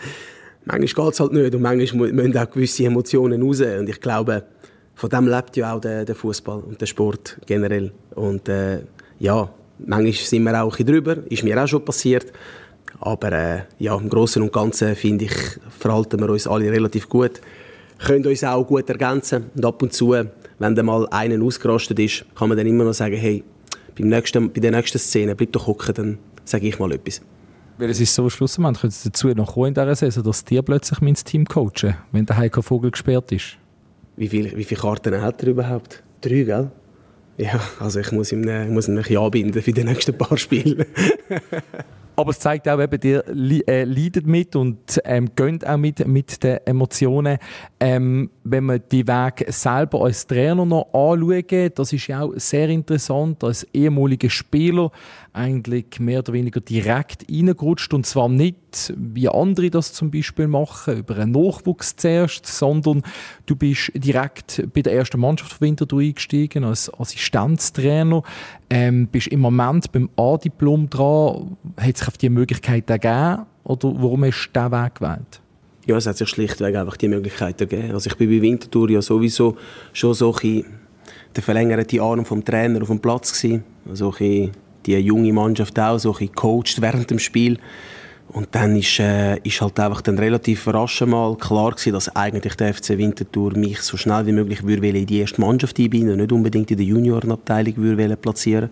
[0.64, 3.60] manchmal geht es halt nicht und manchmal müssen auch gewisse Emotionen raus.
[3.60, 4.44] Und ich glaube,
[4.94, 7.92] von dem lebt ja auch der, der Fußball und der Sport generell.
[8.14, 8.82] Und äh,
[9.18, 12.32] ja, manchmal sind wir auch ein bisschen drüber, ist mir auch schon passiert.
[13.00, 15.34] Aber äh, ja, im Großen und Ganzen finde ich,
[15.78, 17.40] verhalten wir uns alle relativ gut,
[17.98, 22.24] können uns auch gut ergänzen und ab und zu, wenn dann mal einer ausgerastet ist,
[22.34, 23.42] kann man dann immer noch sagen, hey,
[23.96, 27.20] beim nächsten, bei der nächsten Szene, bleib doch gucken, dann sage ich mal etwas.
[27.78, 30.62] Weil es ist so, schlussendlich könnte es dazu noch kommen in dieser Saison, dass dir
[30.62, 33.56] plötzlich mein Team coachen, wenn der Heiko Vogel gesperrt ist.
[34.16, 36.02] Wie, viel, wie viele Karten hat er überhaupt?
[36.20, 36.70] Drei, gell?
[37.38, 40.86] Ja, also ich muss ihm, ich muss ihn ein anbinden für die nächsten paar Spiele.
[42.14, 43.24] Aber es zeigt auch, eben, ihr
[43.68, 47.38] äh, leidet mit und ähm, geht auch mit, mit den Emotionen.
[47.80, 52.68] Ähm, wenn man die Weg selber als Trainer noch anschauen, das ist ja auch sehr
[52.68, 54.90] interessant, als ehemaliger Spieler
[55.32, 60.98] eigentlich mehr oder weniger direkt reingerutscht und zwar nicht, wie andere das zum Beispiel machen,
[60.98, 63.02] über einen Nachwuchs zuerst, sondern
[63.46, 68.22] du bist direkt bei der ersten Mannschaft von Winterthur eingestiegen als Assistenztrainer,
[68.68, 74.24] ähm, bist im Moment beim A-Diplom dran, hat sich auf die Möglichkeit ergeben oder warum
[74.24, 75.40] hast du diesen Weg gewählt?
[75.86, 77.92] Ja, es hat sich schlichtweg einfach die Möglichkeit ergeben.
[77.92, 79.56] Also ich bin bei Winterthur ja sowieso
[79.92, 80.64] schon so ein
[81.34, 83.64] der verlängerte Arm vom Trainer auf dem Platz gewesen.
[83.88, 84.52] Also ein
[84.86, 87.58] die junge Mannschaft auch so ein gecoacht während dem Spiel.
[88.28, 92.54] Und dann ist, äh, ist halt einfach dann relativ rasch mal klar gewesen, dass eigentlich
[92.54, 96.18] der FC Winterthur mich so schnell wie möglich würde in die erste Mannschaft einbinden und
[96.18, 98.70] nicht unbedingt in der Juniorenabteilung würde platzieren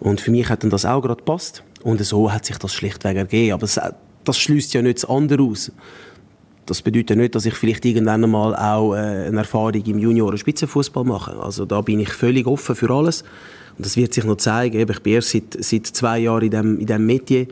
[0.00, 1.62] Und für mich hat dann das auch gerade gepasst.
[1.82, 3.52] Und so hat sich das schlichtweg ergeben.
[3.52, 3.80] Aber das,
[4.24, 5.72] das schließt ja nicht das andere aus.
[6.66, 11.36] Das bedeutet nicht, dass ich vielleicht irgendwann einmal auch äh, eine Erfahrung im Junioren-Spitzenfußball mache.
[11.38, 13.22] Also da bin ich völlig offen für alles.
[13.76, 14.78] Und das wird sich noch zeigen.
[14.78, 17.46] Ich bin erst seit, seit zwei Jahren in diesem in dem Metier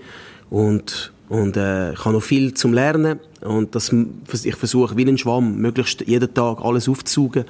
[0.51, 3.19] und, und äh, ich habe noch viel zum Lernen.
[3.41, 3.93] Und das,
[4.45, 7.45] ich versuche wie ein Schwamm, möglichst jeden Tag alles aufzusaugen.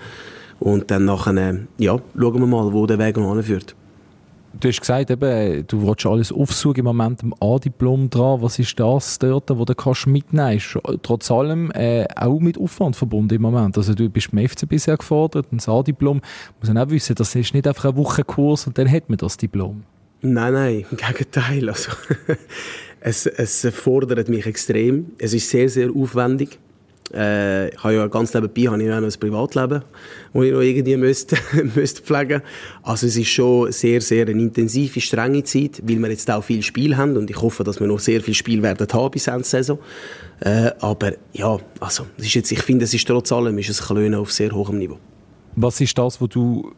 [0.58, 3.74] Und dann nachher, äh, ja, schauen wir mal, wo der Weg noch anführt.
[4.60, 8.42] Du hast gesagt, eben, du willst alles aufsuchen im Moment im A-Diplom dran.
[8.42, 11.02] Was ist das dort, wo du kannst mitnehmen kannst?
[11.02, 13.76] Trotz allem äh, auch mit Aufwand verbunden im Moment.
[13.78, 16.20] Also du bist beim FC bisher gefordert, ein A-Diplom.
[16.60, 19.36] Muss man auch wissen, das ist nicht einfach ein Wochenkurs und dann hat man das
[19.36, 19.84] Diplom.
[20.20, 21.68] Nein, nein, im Gegenteil.
[21.68, 21.90] Also,
[23.00, 25.12] es, es fordert mich extrem.
[25.18, 26.58] Es ist sehr, sehr aufwendig.
[27.14, 29.82] Äh, ich habe ja ganz nebenbei habe ich auch noch ein Privatleben,
[30.32, 31.36] das ich noch irgendwie müsste,
[31.74, 32.42] müsste pflegen
[32.82, 36.62] Also es ist schon sehr, sehr eine intensive, strenge Zeit, weil wir jetzt auch viel
[36.62, 39.44] Spiel haben und ich hoffe, dass wir noch sehr viel Spiel werden haben bis Ende
[39.44, 39.78] Saison.
[40.40, 43.90] Äh, aber ja, also es ist jetzt, ich finde, es ist trotz allem ist es
[43.90, 44.98] ein auf sehr hohem Niveau.
[45.54, 46.72] Was ist das, was du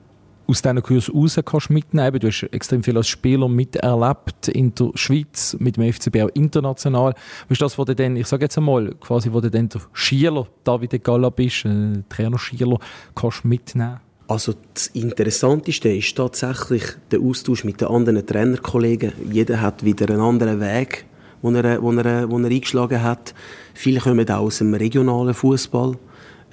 [0.46, 2.20] aus diesen Kursen raus kannst mitnehmen.
[2.20, 7.14] Du hast extrem viel als Spieler miterlebt in der Schweiz, mit dem FCB auch international.
[7.48, 9.80] Was ist das, wo du dann, ich sage jetzt einmal, quasi, wo du dann der
[9.92, 12.78] Schieler, David Galla bist, äh, Trainer Schieler,
[13.14, 14.00] kannst mitnehmen?
[14.26, 19.12] Also das Interessanteste ist tatsächlich der Austausch mit den anderen Trainerkollegen.
[19.30, 21.04] Jeder hat wieder einen anderen Weg,
[21.42, 23.34] den er, den er, den er eingeschlagen hat.
[23.74, 25.98] Viele kommen auch aus dem regionalen Fußball.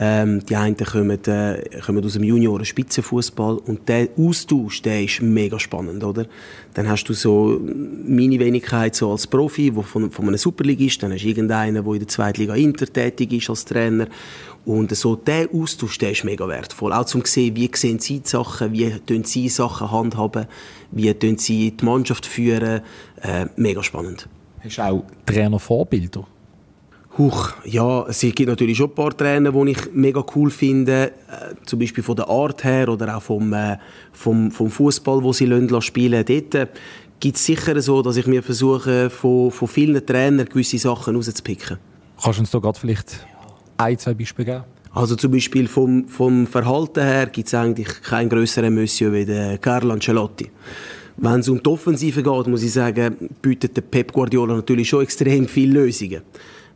[0.04, 5.22] Ähm, die einen kommen, äh, kommen aus dem Junioren Spitzenfußball und der Austausch, der ist
[5.22, 6.26] mega spannend, oder?
[6.74, 11.14] Dann hast du so meine Wenigkeit so als Profi, wo von, von einem Superligist, dann
[11.14, 14.08] hast du irgendeinen, der in der Zweitliga Inter tätig ist als Trainer
[14.66, 16.94] und so der Austausch, der ist mega wertvoll.
[16.94, 20.48] Auch zum sehen, wie sehen sie die Sachen, wie tun sie Sachen handhaben,
[20.90, 22.82] wie tun sie die Mannschaft führen,
[23.22, 24.28] äh, mega spannend.
[24.64, 26.26] Hast du auch Trainervorbilder?
[27.18, 31.56] Huch, ja, es gibt natürlich schon ein paar Trainer, die ich mega cool finde, äh,
[31.66, 33.78] zum Beispiel von der Art her oder auch vom, äh,
[34.14, 36.24] vom, vom Fußball, wo sie lassen, spielen.
[36.26, 36.68] Dort äh,
[37.20, 41.78] gibt es sicher so, dass ich mir versuche, von, von vielen Trainern gewisse Sachen rauszupicken.
[42.22, 43.26] Kannst du uns da gerade vielleicht
[43.78, 44.64] ein, zwei Beispiele geben?
[44.94, 49.58] Also zum Beispiel vom, vom Verhalten her gibt es eigentlich keinen größeren Monsieur wie der
[49.58, 50.50] Carlo Ancelotti.
[51.18, 55.04] Wenn es um die Offensive geht, muss ich sagen, bietet der Pep Guardiola natürlich schon
[55.04, 56.22] extrem viele Lösungen.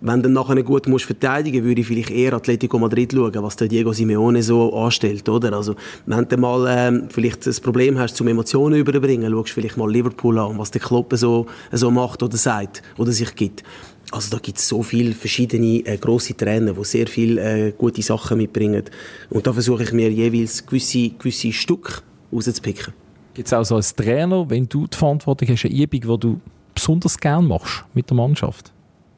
[0.07, 3.67] Wenn du nachher gut musst verteidigen würde ich vielleicht eher Atletico Madrid schauen, was der
[3.67, 5.51] Diego Simeone so anstellt, oder?
[5.53, 5.73] Also,
[6.05, 10.37] wenn du mal ähm, vielleicht das Problem hast, zum Emotionen überbringen, schaust vielleicht mal Liverpool
[10.37, 13.63] an, was der Klopp so, so macht oder sagt oder sich gibt.
[14.11, 18.03] Also da gibt es so viele verschiedene äh, grosse Trainer, die sehr viele äh, gute
[18.03, 18.83] Sachen mitbringen.
[19.31, 22.93] Und da versuche ich mir jeweils gewisse, gewisse Stück rauszupicken.
[23.33, 26.41] Gibt es auch so als Trainer, wenn du die Verantwortung hast, eine Übung, die du
[26.75, 28.74] besonders gerne machst mit der Mannschaft?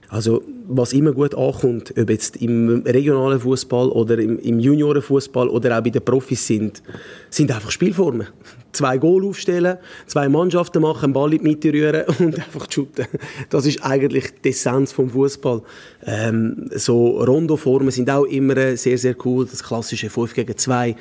[0.09, 5.77] Also was immer gut ankommt, ob jetzt im regionalen Fußball oder im, im Juniorenfußball oder
[5.77, 6.81] auch bei den Profis sind,
[7.29, 8.27] sind einfach Spielformen.
[8.71, 13.05] Zwei Goal aufstellen, zwei Mannschaften machen, einen Ball in die Mitte rühren und einfach shooten.
[13.49, 15.61] Das ist eigentlich die Essenz vom Fußball.
[16.05, 19.45] Ähm, so Rondoformen sind auch immer sehr sehr cool.
[19.45, 20.95] Das klassische 5 gegen 2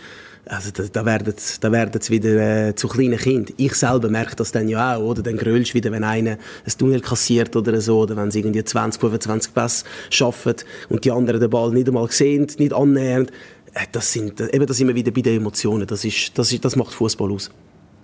[0.49, 3.53] also da, da werden da werden es wieder äh, zu kleinen Kind.
[3.57, 5.23] Ich selber merke das dann ja auch, oder?
[5.23, 9.01] Dann grölst wieder, wenn einer ein Tunnel kassiert oder so, oder wenn sie irgendwie 20,
[9.01, 10.55] 25 Pässe schaffen
[10.89, 13.31] und die anderen den Ball nicht einmal sehen, nicht annähernd.
[13.75, 15.87] Äh, das sind, äh, eben, da sind wir wieder bei den Emotionen.
[15.87, 17.51] Das, ist, das, ist, das macht Fußball aus.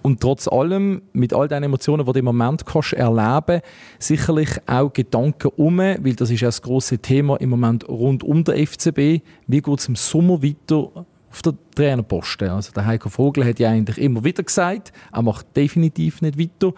[0.03, 3.61] Und trotz allem, mit all den Emotionen, die du im Moment kannst erleben
[4.01, 8.43] sicherlich auch Gedanken um, weil das ist ja das grosse Thema im Moment rund um
[8.43, 9.23] den FCB.
[9.47, 12.51] Wie geht es im Sommer weiter auf der Trainerposten?
[12.51, 16.75] Also der Heiko Vogel hat ja eigentlich immer wieder gesagt, er macht definitiv nicht weiter.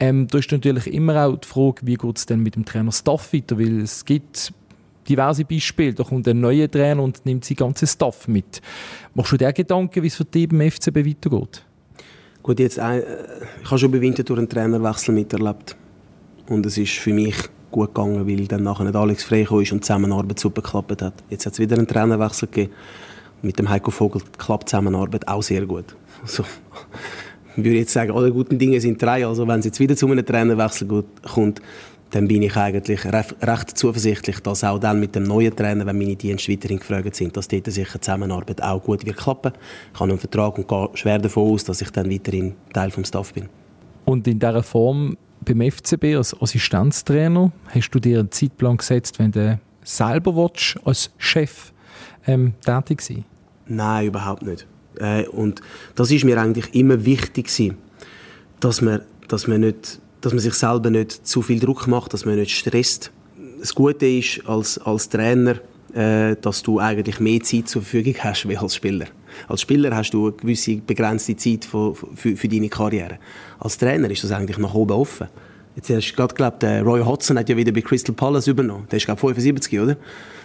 [0.00, 3.32] Ähm, da ist natürlich immer auch die Frage, wie geht es denn mit dem Trainerstaff
[3.32, 4.52] weiter, weil es gibt
[5.08, 5.94] diverse Beispiele.
[5.94, 8.60] Da kommt ein neuer Trainer und nimmt sein ganzes Staff mit.
[9.14, 11.64] Machst du dir Gedanken, wie es für dich im FCB weitergeht?
[12.42, 13.00] Gut, jetzt, äh,
[13.62, 15.76] ich habe schon bei Winterthur einen Trainerwechsel miterlebt.
[16.48, 17.36] Und es ist für mich
[17.70, 21.14] gut gegangen, weil dann nachher nicht Alex frei ist und die Zusammenarbeit super geklappt hat.
[21.28, 22.72] Jetzt hat es wieder einen Trainerwechsel gegeben.
[23.42, 25.96] Mit dem Heiko Vogel klappt die Zusammenarbeit auch sehr gut.
[26.22, 26.44] Also,
[27.56, 29.26] ich würde jetzt sagen, alle guten Dinge sind drei.
[29.26, 31.60] Also wenn es jetzt wieder zu einem Trainerwechsel kommt,
[32.10, 36.16] dann bin ich eigentlich recht zuversichtlich, dass auch dann mit dem neuen Trainer, wenn meine
[36.16, 39.52] Dienste weiterhin gefragt sind, dass dort sicher Zusammenarbeit auch gut wird klappen.
[39.92, 43.08] Ich habe einen Vertrag und gehe schwer davon aus, dass ich dann weiterhin Teil des
[43.08, 43.48] Staff bin.
[44.04, 49.32] Und in dieser Form beim FCB als Assistenztrainer, hast du dir einen Zeitplan gesetzt, wenn
[49.32, 51.72] du selber willst, als Chef
[52.28, 53.24] ähm, tätig sein?
[53.66, 54.66] Nein, überhaupt nicht.
[54.98, 55.60] Äh, und
[55.94, 57.50] das ist mir eigentlich immer wichtig
[58.60, 62.24] dass man, dass man nicht dass man sich selber nicht zu viel Druck macht, dass
[62.24, 63.12] man nicht stresst.
[63.60, 65.56] Das Gute ist als, als Trainer,
[65.94, 69.06] äh, dass du eigentlich mehr Zeit zur Verfügung hast wie als Spieler.
[69.46, 73.18] Als Spieler hast du eine gewisse begrenzte Zeit für, für, für deine Karriere.
[73.58, 75.28] Als Trainer ist das eigentlich nach oben offen.
[75.78, 78.88] Jetzt hast du gerade geglaubt, der Roy Hodgson hat ja wieder bei Crystal Palace übernommen.
[78.90, 79.96] Der ist glaube 75, oder?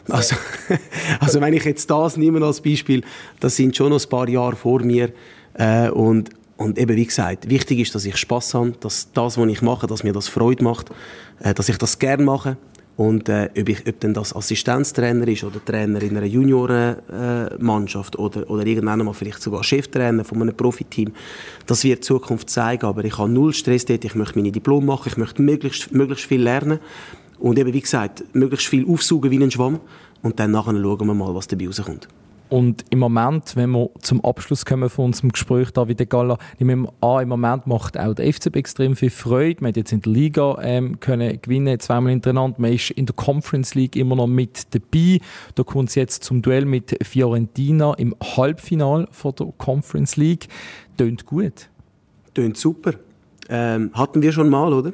[0.07, 0.35] Also,
[1.19, 3.01] also wenn ich jetzt das nehme als Beispiel,
[3.39, 5.11] das sind schon noch ein paar Jahre vor mir
[5.55, 9.49] äh, und und eben, wie gesagt, wichtig ist, dass ich Spaß habe, dass das, was
[9.49, 10.91] ich mache, dass mir das Freude macht,
[11.39, 12.57] äh, dass ich das gerne mache.
[12.95, 18.17] Und äh, ob, ich, ob denn das Assistenztrainer ist oder Trainer in einer Juniorenmannschaft äh,
[18.19, 21.11] oder, oder irgendwann mal vielleicht sogar Cheftrainer von einem Profiteam,
[21.65, 22.85] das wird die Zukunft zeigen.
[22.85, 26.25] Aber ich habe null Stress dort, ich möchte meine Diplom machen, ich möchte möglichst, möglichst
[26.25, 26.79] viel lernen
[27.39, 29.79] und eben, wie gesagt, möglichst viel aufsaugen wie ein Schwamm
[30.21, 32.07] und dann nachher schauen wir mal, was dabei rauskommt.
[32.53, 36.93] Und im Moment, wenn wir zum Abschluss kommen von unserem Gespräch, David Galla, nehmen wir
[37.01, 39.57] an, im Moment macht auch der FCB extrem viel Freude.
[39.61, 42.61] Man hat jetzt in der Liga ähm, können gewinnen, zweimal hintereinander.
[42.61, 45.19] Man ist in der Conference League immer noch mit dabei.
[45.55, 50.47] Da kommt es jetzt zum Duell mit Fiorentina im Halbfinal von der Conference League.
[50.95, 51.69] Tönt gut.
[52.35, 52.93] Tönt super.
[53.49, 54.93] Ähm, hatten wir schon mal, oder?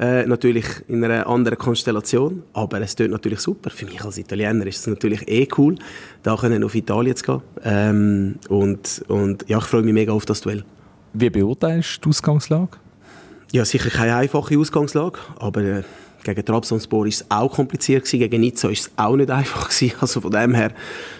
[0.00, 3.68] Äh, natürlich in einer anderen Konstellation, aber es tut natürlich super.
[3.68, 5.76] Für mich als Italiener ist es natürlich eh cool,
[6.22, 7.42] da können auf Italien zu gehen.
[7.62, 10.64] Ähm, und, und ja, ich freue mich mega auf das Duell.
[11.12, 12.78] Wie beurteilst du die Ausgangslage?
[13.52, 15.82] Ja, sicher keine einfache Ausgangslage, aber äh,
[16.24, 19.92] gegen Trabzonspor ist es auch kompliziert gewesen, gegen Nizza ist es auch nicht einfach gewesen.
[20.00, 20.72] Also von dem her,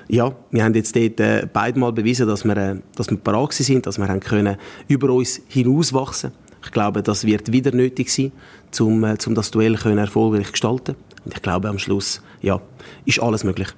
[0.09, 3.53] ja, wir haben jetzt dort äh, beide mal bewiesen, dass wir, äh, dass wir parat
[3.53, 4.57] sind, dass wir haben können
[4.88, 6.33] über uns hinauswachsen
[6.64, 8.33] ich glaube, das wird wieder nötig sein,
[8.81, 10.96] um, äh, um das Duell können erfolgreich zu gestalten.
[11.25, 12.61] Und ich glaube, am Schluss ja,
[13.05, 13.68] ist alles möglich.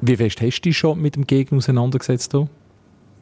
[0.00, 2.32] Wie fest hast du dich schon mit dem Gegner auseinandergesetzt?
[2.32, 2.48] Hier?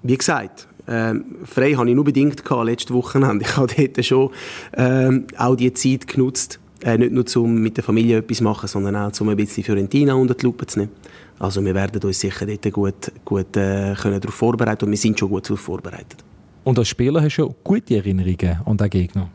[0.02, 3.44] Wie gesagt, ähm, frei habe ich nur bedingt gehabt, letzte Wochenende.
[3.44, 4.30] Ich habe dort schon
[4.74, 8.68] ähm, auch die Zeit genutzt, äh, nicht nur um mit der Familie etwas zu machen,
[8.68, 10.92] sondern auch um ein bisschen Fiorentina unter die Lupe zu nehmen.
[11.38, 15.18] Also wir werden uns sicher dort gut, gut äh, können darauf vorbereiten und wir sind
[15.18, 16.24] schon gut darauf vorbereitet.
[16.64, 19.30] Und als Spieler hast du ja gute Erinnerungen an den Gegner.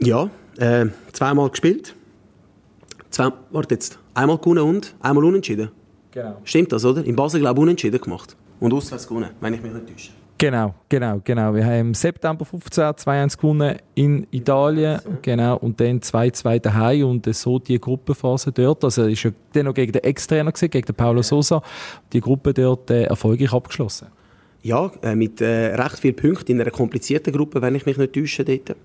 [0.00, 1.94] Ja, äh, zweimal gespielt.
[3.10, 5.70] Zwei, warte jetzt, einmal gewonnen und einmal unentschieden.
[6.10, 6.36] Genau.
[6.44, 7.04] Stimmt das, oder?
[7.04, 8.36] In Basel, glaube ich, unentschieden gemacht.
[8.60, 10.10] Und auswärts gewonnen, wenn ich mich nicht täusche.
[10.38, 11.52] Genau, genau, genau.
[11.52, 15.00] Wir haben im September 15 2-1 gewonnen in Italien.
[15.02, 15.10] So.
[15.20, 15.56] Genau.
[15.56, 18.84] Und dann 2-2 daheim und so die Gruppenphase dort.
[18.84, 21.60] Also, ist ja dann noch gegen den Ex-Trainer, gegen den Paulo Sosa.
[22.12, 24.06] Die Gruppe dort äh, erfolgreich abgeschlossen.
[24.68, 28.12] Ja, äh, mit äh, recht vielen Punkten in einer komplizierten Gruppe, wenn ich mich nicht
[28.12, 28.76] täusche dort.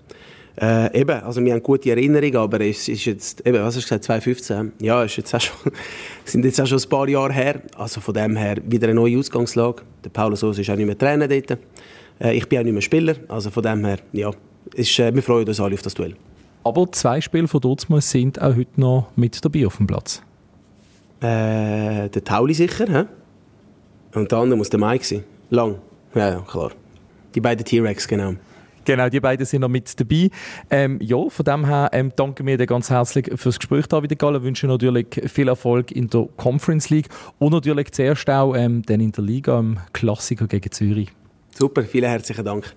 [0.56, 3.96] Äh, eben, also wir haben gute Erinnerungen, aber es ist jetzt, eben, was hast du
[3.98, 4.72] gesagt, 2015?
[4.80, 5.72] Ja, ist jetzt auch schon,
[6.24, 7.60] sind jetzt auch schon ein paar Jahre her.
[7.76, 9.82] Also von dem her wieder eine neue Ausgangslage.
[10.02, 11.58] Der Paulo Sosa ist auch nicht mehr Trainer dort.
[12.18, 13.16] Äh, ich bin auch nicht mehr Spieler.
[13.28, 14.30] Also von dem her, ja,
[14.72, 16.16] ist, äh, wir freuen uns alle auf das Duell.
[16.62, 20.22] Aber zwei Spiele von Dortmund sind auch heute noch mit dabei auf dem Platz.
[21.20, 23.04] Äh, der Tauli sicher, hä?
[24.18, 25.24] Und der andere muss der Mike sein.
[25.54, 25.78] Lang.
[26.14, 26.72] Ja, ja, klar.
[27.34, 28.34] Die beiden T-Rex, genau.
[28.84, 30.30] Genau, die beiden sind noch mit dabei.
[30.70, 34.42] Ähm, ja, von dem her ähm, danke mir dir ganz herzlich fürs Gespräch, David Gall.
[34.42, 39.12] wünsche natürlich viel Erfolg in der Conference League und natürlich zuerst auch ähm, dann in
[39.12, 41.10] der Liga im Klassiker gegen Zürich.
[41.56, 42.74] Super, vielen herzlichen Dank.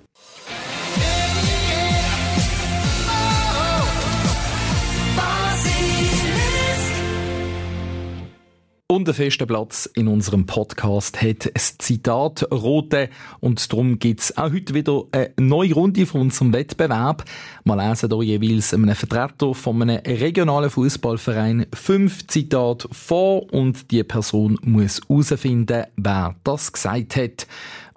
[9.06, 13.10] Festen Platz in unserem Podcast hat das Zitat Rote.
[13.40, 17.24] Und darum gibt's auch heute wieder eine neue Runde von unserem Wettbewerb.
[17.64, 24.04] Wir lesen hier jeweils einem Vertreter von einem regionalen Fußballverein fünf Zitate vor und die
[24.04, 27.48] Person muss herausfinden, wer das gesagt hat.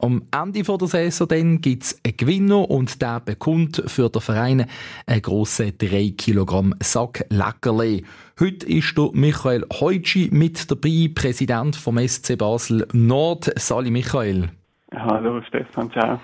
[0.02, 4.66] Am Ende der Saison dann gibt's einen Gewinner und der bekommt für den Verein
[5.06, 8.06] einen grossen 3 Kilogramm Sack Leckerli.
[8.38, 13.52] Heute ist der Michael Heutschi mit dabei, Präsident vom SC Basel Nord.
[13.56, 14.48] Sali Michael.
[14.94, 16.18] Hallo Stefan, ciao.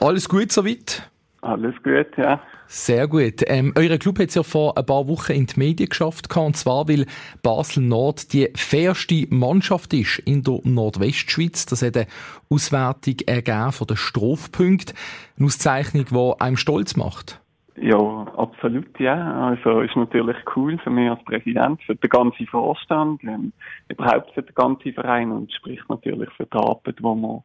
[0.00, 1.10] Alles gut soweit?
[1.40, 2.40] Alles gut, ja.
[2.66, 3.44] Sehr gut.
[3.46, 6.56] Ähm, euer Club hat es ja vor ein paar Wochen in die Medien geschafft, und
[6.56, 7.06] zwar, weil
[7.42, 11.66] Basel Nord die fairste Mannschaft ist in der Nordwestschweiz.
[11.66, 12.06] Das hat eine
[12.50, 14.96] Auswertung ergeben von den Strafpunkten.
[15.38, 17.40] Eine Auszeichnung, die einem stolz macht.
[17.80, 17.98] Ja,
[18.36, 19.48] absolut, ja.
[19.48, 23.52] Also ist natürlich cool für mich als Präsident, für den ganzen Vorstand, ähm,
[23.88, 27.42] überhaupt für den ganzen Verein und spricht natürlich für die Arbeit, die man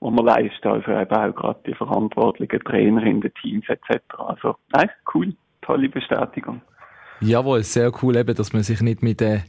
[0.00, 4.02] die wir leisten, also eben auch gerade die verantwortlichen Trainer in den Teams etc.
[4.18, 6.60] Also, nein, cool, tolle Bestätigung.
[7.20, 9.40] Jawohl, sehr cool eben, dass man sich nicht mit äh,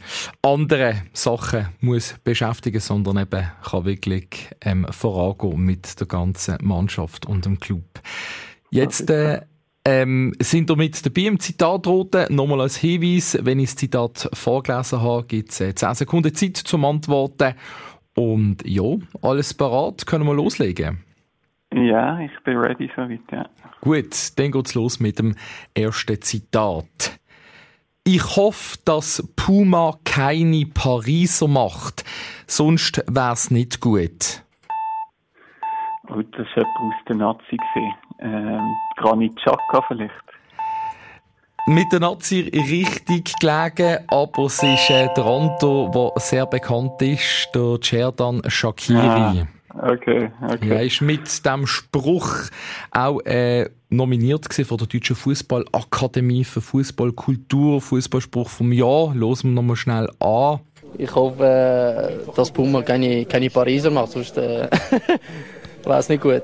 [0.42, 7.46] anderen Sachen muss beschäftigen, sondern eben kann wirklich ähm, vorangehen mit der ganzen Mannschaft und
[7.46, 7.84] dem Club.
[8.72, 9.42] Jetzt äh,
[9.84, 12.34] ähm, sind wir mit dabei im Zitatroten.
[12.34, 16.58] Nochmal als Hinweis, wenn ich das Zitat vorgelesen habe, gibt es äh, 10 Sekunden Zeit
[16.58, 17.54] zum Antworten.
[18.18, 21.04] Und ja, alles parat, können wir loslegen?
[21.72, 23.48] Ja, ich bin ready soweit, ja.
[23.82, 25.36] Gut, dann geht's los mit dem
[25.76, 27.20] ersten Zitat.
[28.04, 32.06] Ich hoffe, dass Puma keine Pariser macht,
[32.48, 34.42] sonst wär's nicht gut.
[36.10, 37.60] Oh, das war jemand aus der Nazi.
[38.20, 40.14] Ähm, Granit Xhaka vielleicht
[41.68, 47.50] mit der Nazi richtig gelegen, aber es ist äh, der Anto, der sehr bekannt ist,
[47.54, 48.98] der Cerdan Shakiri.
[49.00, 49.48] Ah,
[49.92, 50.70] okay, okay.
[50.70, 52.30] Er ist mit dem Spruch
[52.92, 59.14] auch äh, nominiert von der Deutschen Fußballakademie für Fußballkultur, Fußballspruch vom Jahr.
[59.14, 60.60] Hören wir nochmal schnell an.
[60.98, 64.70] Ich hoffe, äh, dass Puma keine, keine Pariser macht, sonst äh,
[65.84, 66.44] wäre es nicht gut.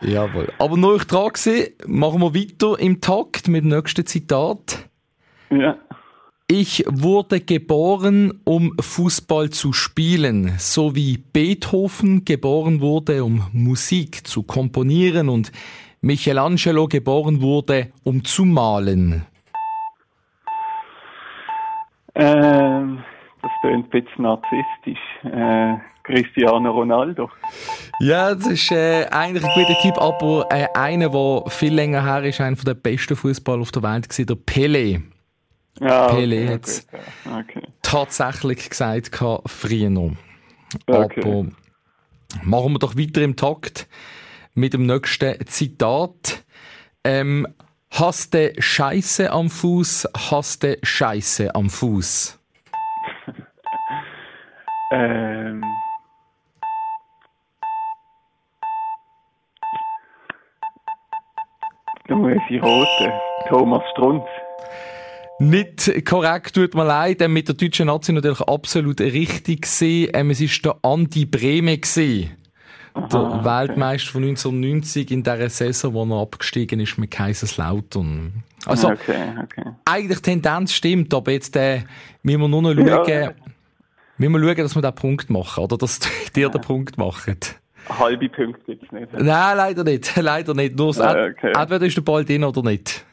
[0.00, 0.52] Jawohl.
[0.58, 4.88] Aber noch ich dran gewesen, machen wir weiter im Takt mit dem nächsten Zitat.
[5.50, 5.76] Ja.
[6.46, 14.42] Ich wurde geboren, um Fußball zu spielen, so wie Beethoven geboren wurde, um Musik zu
[14.42, 15.52] komponieren und
[16.00, 19.26] Michelangelo geboren wurde, um zu malen.
[22.16, 23.04] Ähm,
[23.42, 24.98] das klingt ein bisschen narzisstisch.
[25.22, 25.76] Äh,
[26.10, 27.30] Cristiano Ronaldo.
[28.00, 32.24] Ja, das ist äh, eigentlich ein guter Tipp, aber äh, einer, der viel länger her
[32.24, 35.02] ist, einer der besten Fußballer auf der Welt, war der Pele.
[35.80, 36.86] Ja, Pele okay, hat es
[37.24, 37.62] okay.
[37.82, 40.12] tatsächlich gesagt, früher noch.
[40.86, 41.20] Okay.
[41.20, 41.46] Aber
[42.42, 43.88] machen wir doch weiter im Takt
[44.54, 46.44] mit dem nächsten Zitat.
[47.04, 47.46] Ähm,
[47.90, 52.38] hast du Scheiße am Fuß, hast du Scheiße am Fuß?
[54.92, 55.62] ähm.
[62.10, 63.12] Muss ich roten.
[63.48, 64.24] Thomas Strunz.
[65.38, 67.22] Nicht korrekt, tut mir leid.
[67.22, 70.10] Ähm, mit der deutschen Nazi natürlich absolut richtig gesehen.
[70.12, 72.36] Ähm, es war der Andi Breme gesehen.
[72.94, 78.42] Der Aha, Weltmeister von 1990 in dieser Saison, wo er abgestiegen ist mit Kaiserslautern.
[78.66, 79.70] Also, okay, okay.
[79.84, 81.82] eigentlich die Tendenz stimmt, aber jetzt äh,
[82.22, 83.32] müssen wir nur noch schauen, Ja.
[84.18, 86.00] müssen wir schauen, dass wir den Punkt machen, oder dass
[86.34, 87.36] dir den Punkt machen.
[87.98, 89.12] Halbe Punkte gibt es nicht.
[89.12, 90.76] Nein, leider nicht, leider nicht.
[90.76, 91.52] Nur das, Ah, okay.
[91.56, 93.04] entweder ist der Ball drin oder nicht.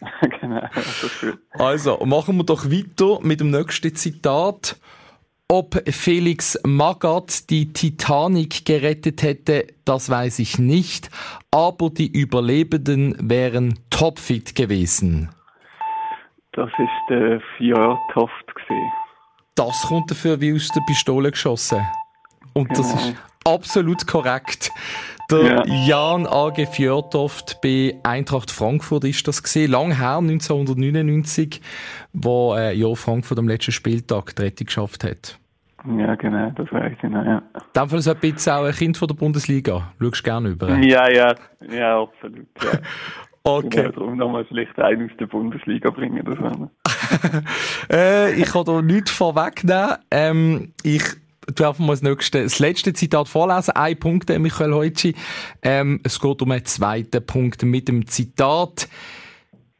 [0.40, 1.26] genau, das.
[1.58, 4.76] Also, machen wir doch weiter mit dem nächsten Zitat.
[5.48, 11.08] Ob Felix Magath die Titanic gerettet hätte, das weiß ich nicht,
[11.52, 15.30] aber die Überlebenden wären topfit gewesen.
[16.52, 18.92] Das ist der Fjordhoft gesehen.
[19.54, 21.78] Das kommt dafür wie aus der Pistole geschossen.
[22.52, 23.08] Und das Genau.
[23.10, 23.16] ist
[23.46, 24.70] absolut korrekt.
[25.30, 26.66] Der Jan A.G.
[26.66, 29.72] Fjordhoft bei Eintracht Frankfurt ist das gesehen.
[29.72, 31.60] Lang her, 1999,
[32.12, 35.38] wo äh, ja, Frankfurt am letzten Spieltag die Rettung geschafft hat.
[35.98, 37.38] Ja, genau, das weiß ich noch, ja.
[37.38, 39.92] In dem Fall so ein bisschen auch ein Kind von der Bundesliga.
[40.00, 40.76] Schaust gerne über.
[40.78, 41.34] Ja, ja,
[41.70, 42.78] ja, absolut, ja.
[43.46, 43.82] Okay.
[43.82, 47.42] Genau, darum nochmal vielleicht einen aus der Bundesliga bringen, das
[47.92, 49.98] äh, ich kann da nichts vorwegnehmen.
[50.10, 51.04] Ähm, ich
[51.54, 53.72] tu einfach mal das, nächste, das letzte Zitat vorlesen.
[53.72, 55.14] Ein Punkt, Michael Heutschi.
[55.62, 58.88] Ähm, es geht um einen zweiten Punkt mit dem Zitat.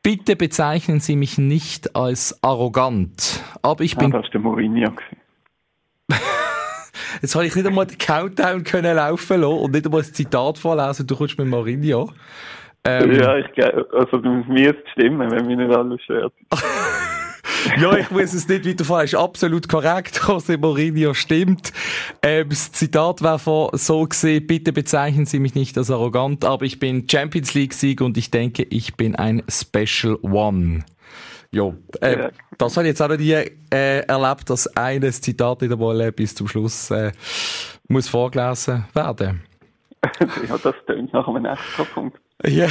[0.02, 4.92] Bitte bezeichnen Sie mich nicht als arrogant, aber ich Ja, bin das war der Mourinho.
[7.22, 10.58] Jetzt habe ich nicht einmal den Countdown können laufen lassen und nicht einmal das Zitat
[10.58, 11.08] vorlesen.
[11.08, 12.12] Du kommst mit Mourinho.
[12.84, 16.32] Ähm, ja, ich glaube, also du müsst stimmen, wenn mich nicht alles stört.
[17.80, 19.04] ja, ich muss es nicht weiterfahren.
[19.04, 20.16] Ist absolut korrekt.
[20.20, 21.72] José Mourinho stimmt.
[22.22, 26.64] Ähm, das Zitat war von so gesehen, bitte bezeichnen Sie mich nicht als arrogant, aber
[26.64, 30.84] ich bin Champions League Sieg und ich denke, ich bin ein Special One.
[31.50, 32.30] Jo, äh, ja.
[32.58, 36.10] das habe ich jetzt auch noch nie äh, erlebt, dass eines Zitat nicht einmal äh,
[36.10, 37.12] bis zum Schluss äh,
[37.88, 39.42] muss vorgelesen werden.
[40.48, 42.18] ja, das tönt nach einem extra Punkt.
[42.44, 42.68] Ja.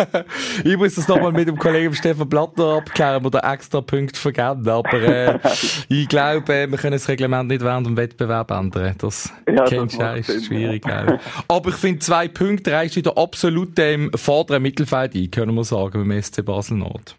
[0.64, 4.68] ich muss das nochmal mit dem Kollegen Stefan Blatter abklären, oder extra Punkte vergeben.
[4.68, 5.38] Aber äh,
[5.88, 8.94] ich glaube, wir können das Reglement nicht während dem Wettbewerb ändern.
[8.98, 10.86] Das ja, kennst du, ist schwierig.
[10.86, 11.18] Ja.
[11.48, 16.08] Aber ich finde, zwei Punkte reicht wieder absolut im vorderen Mittelfeld ein, können wir sagen,
[16.08, 17.16] beim SC Basel Nord.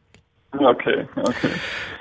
[0.55, 1.49] Okay, okay.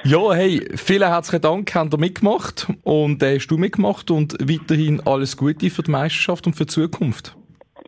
[0.05, 5.01] Ja, hey, vielen herzlichen Dank, habt ihr mitgemacht und äh, hast du mitgemacht und weiterhin
[5.07, 7.35] alles Gute für die Meisterschaft und für die Zukunft.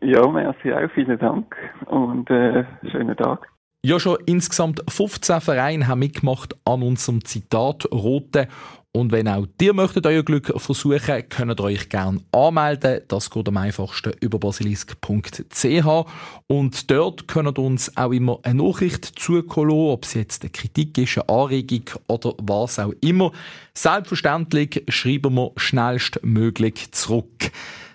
[0.05, 3.49] Ja, merci auch, vielen Dank und äh, schönen Tag.
[3.83, 8.49] Ja, schon insgesamt 15 Vereine haben mitgemacht an unserem Zitat Rote.
[8.93, 13.01] Und wenn auch ihr möchtet euer Glück versuchen, könnt ihr euch gerne anmelden.
[13.09, 16.07] Das geht am einfachsten über basilisk.ch.
[16.47, 20.97] Und dort könnt ihr uns auch immer eine Nachricht zukommen, ob es jetzt eine Kritik
[20.99, 23.33] ist, eine Anregung oder was auch immer.
[23.73, 27.51] Selbstverständlich schreiben wir schnellstmöglich zurück.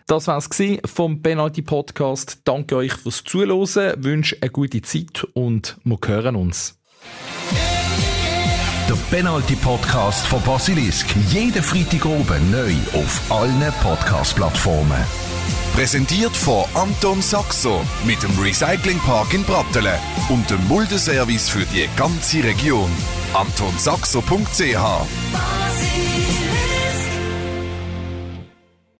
[0.09, 0.49] Das war's
[0.85, 2.39] vom Penalty Podcast.
[2.43, 6.79] Danke euch fürs Zuhören, wünsche eine gute Zeit und wir hören uns.
[8.89, 11.05] Der Penalty Podcast von Basilisk.
[11.29, 15.05] Jeden Freitag oben neu auf allen Podcast-Plattformen.
[15.75, 19.99] Präsentiert von Anton Saxo mit dem Recyclingpark in Brattelen
[20.29, 22.89] und dem Muldeservice für die ganze Region.
[23.35, 24.75] AntonSaxo.ch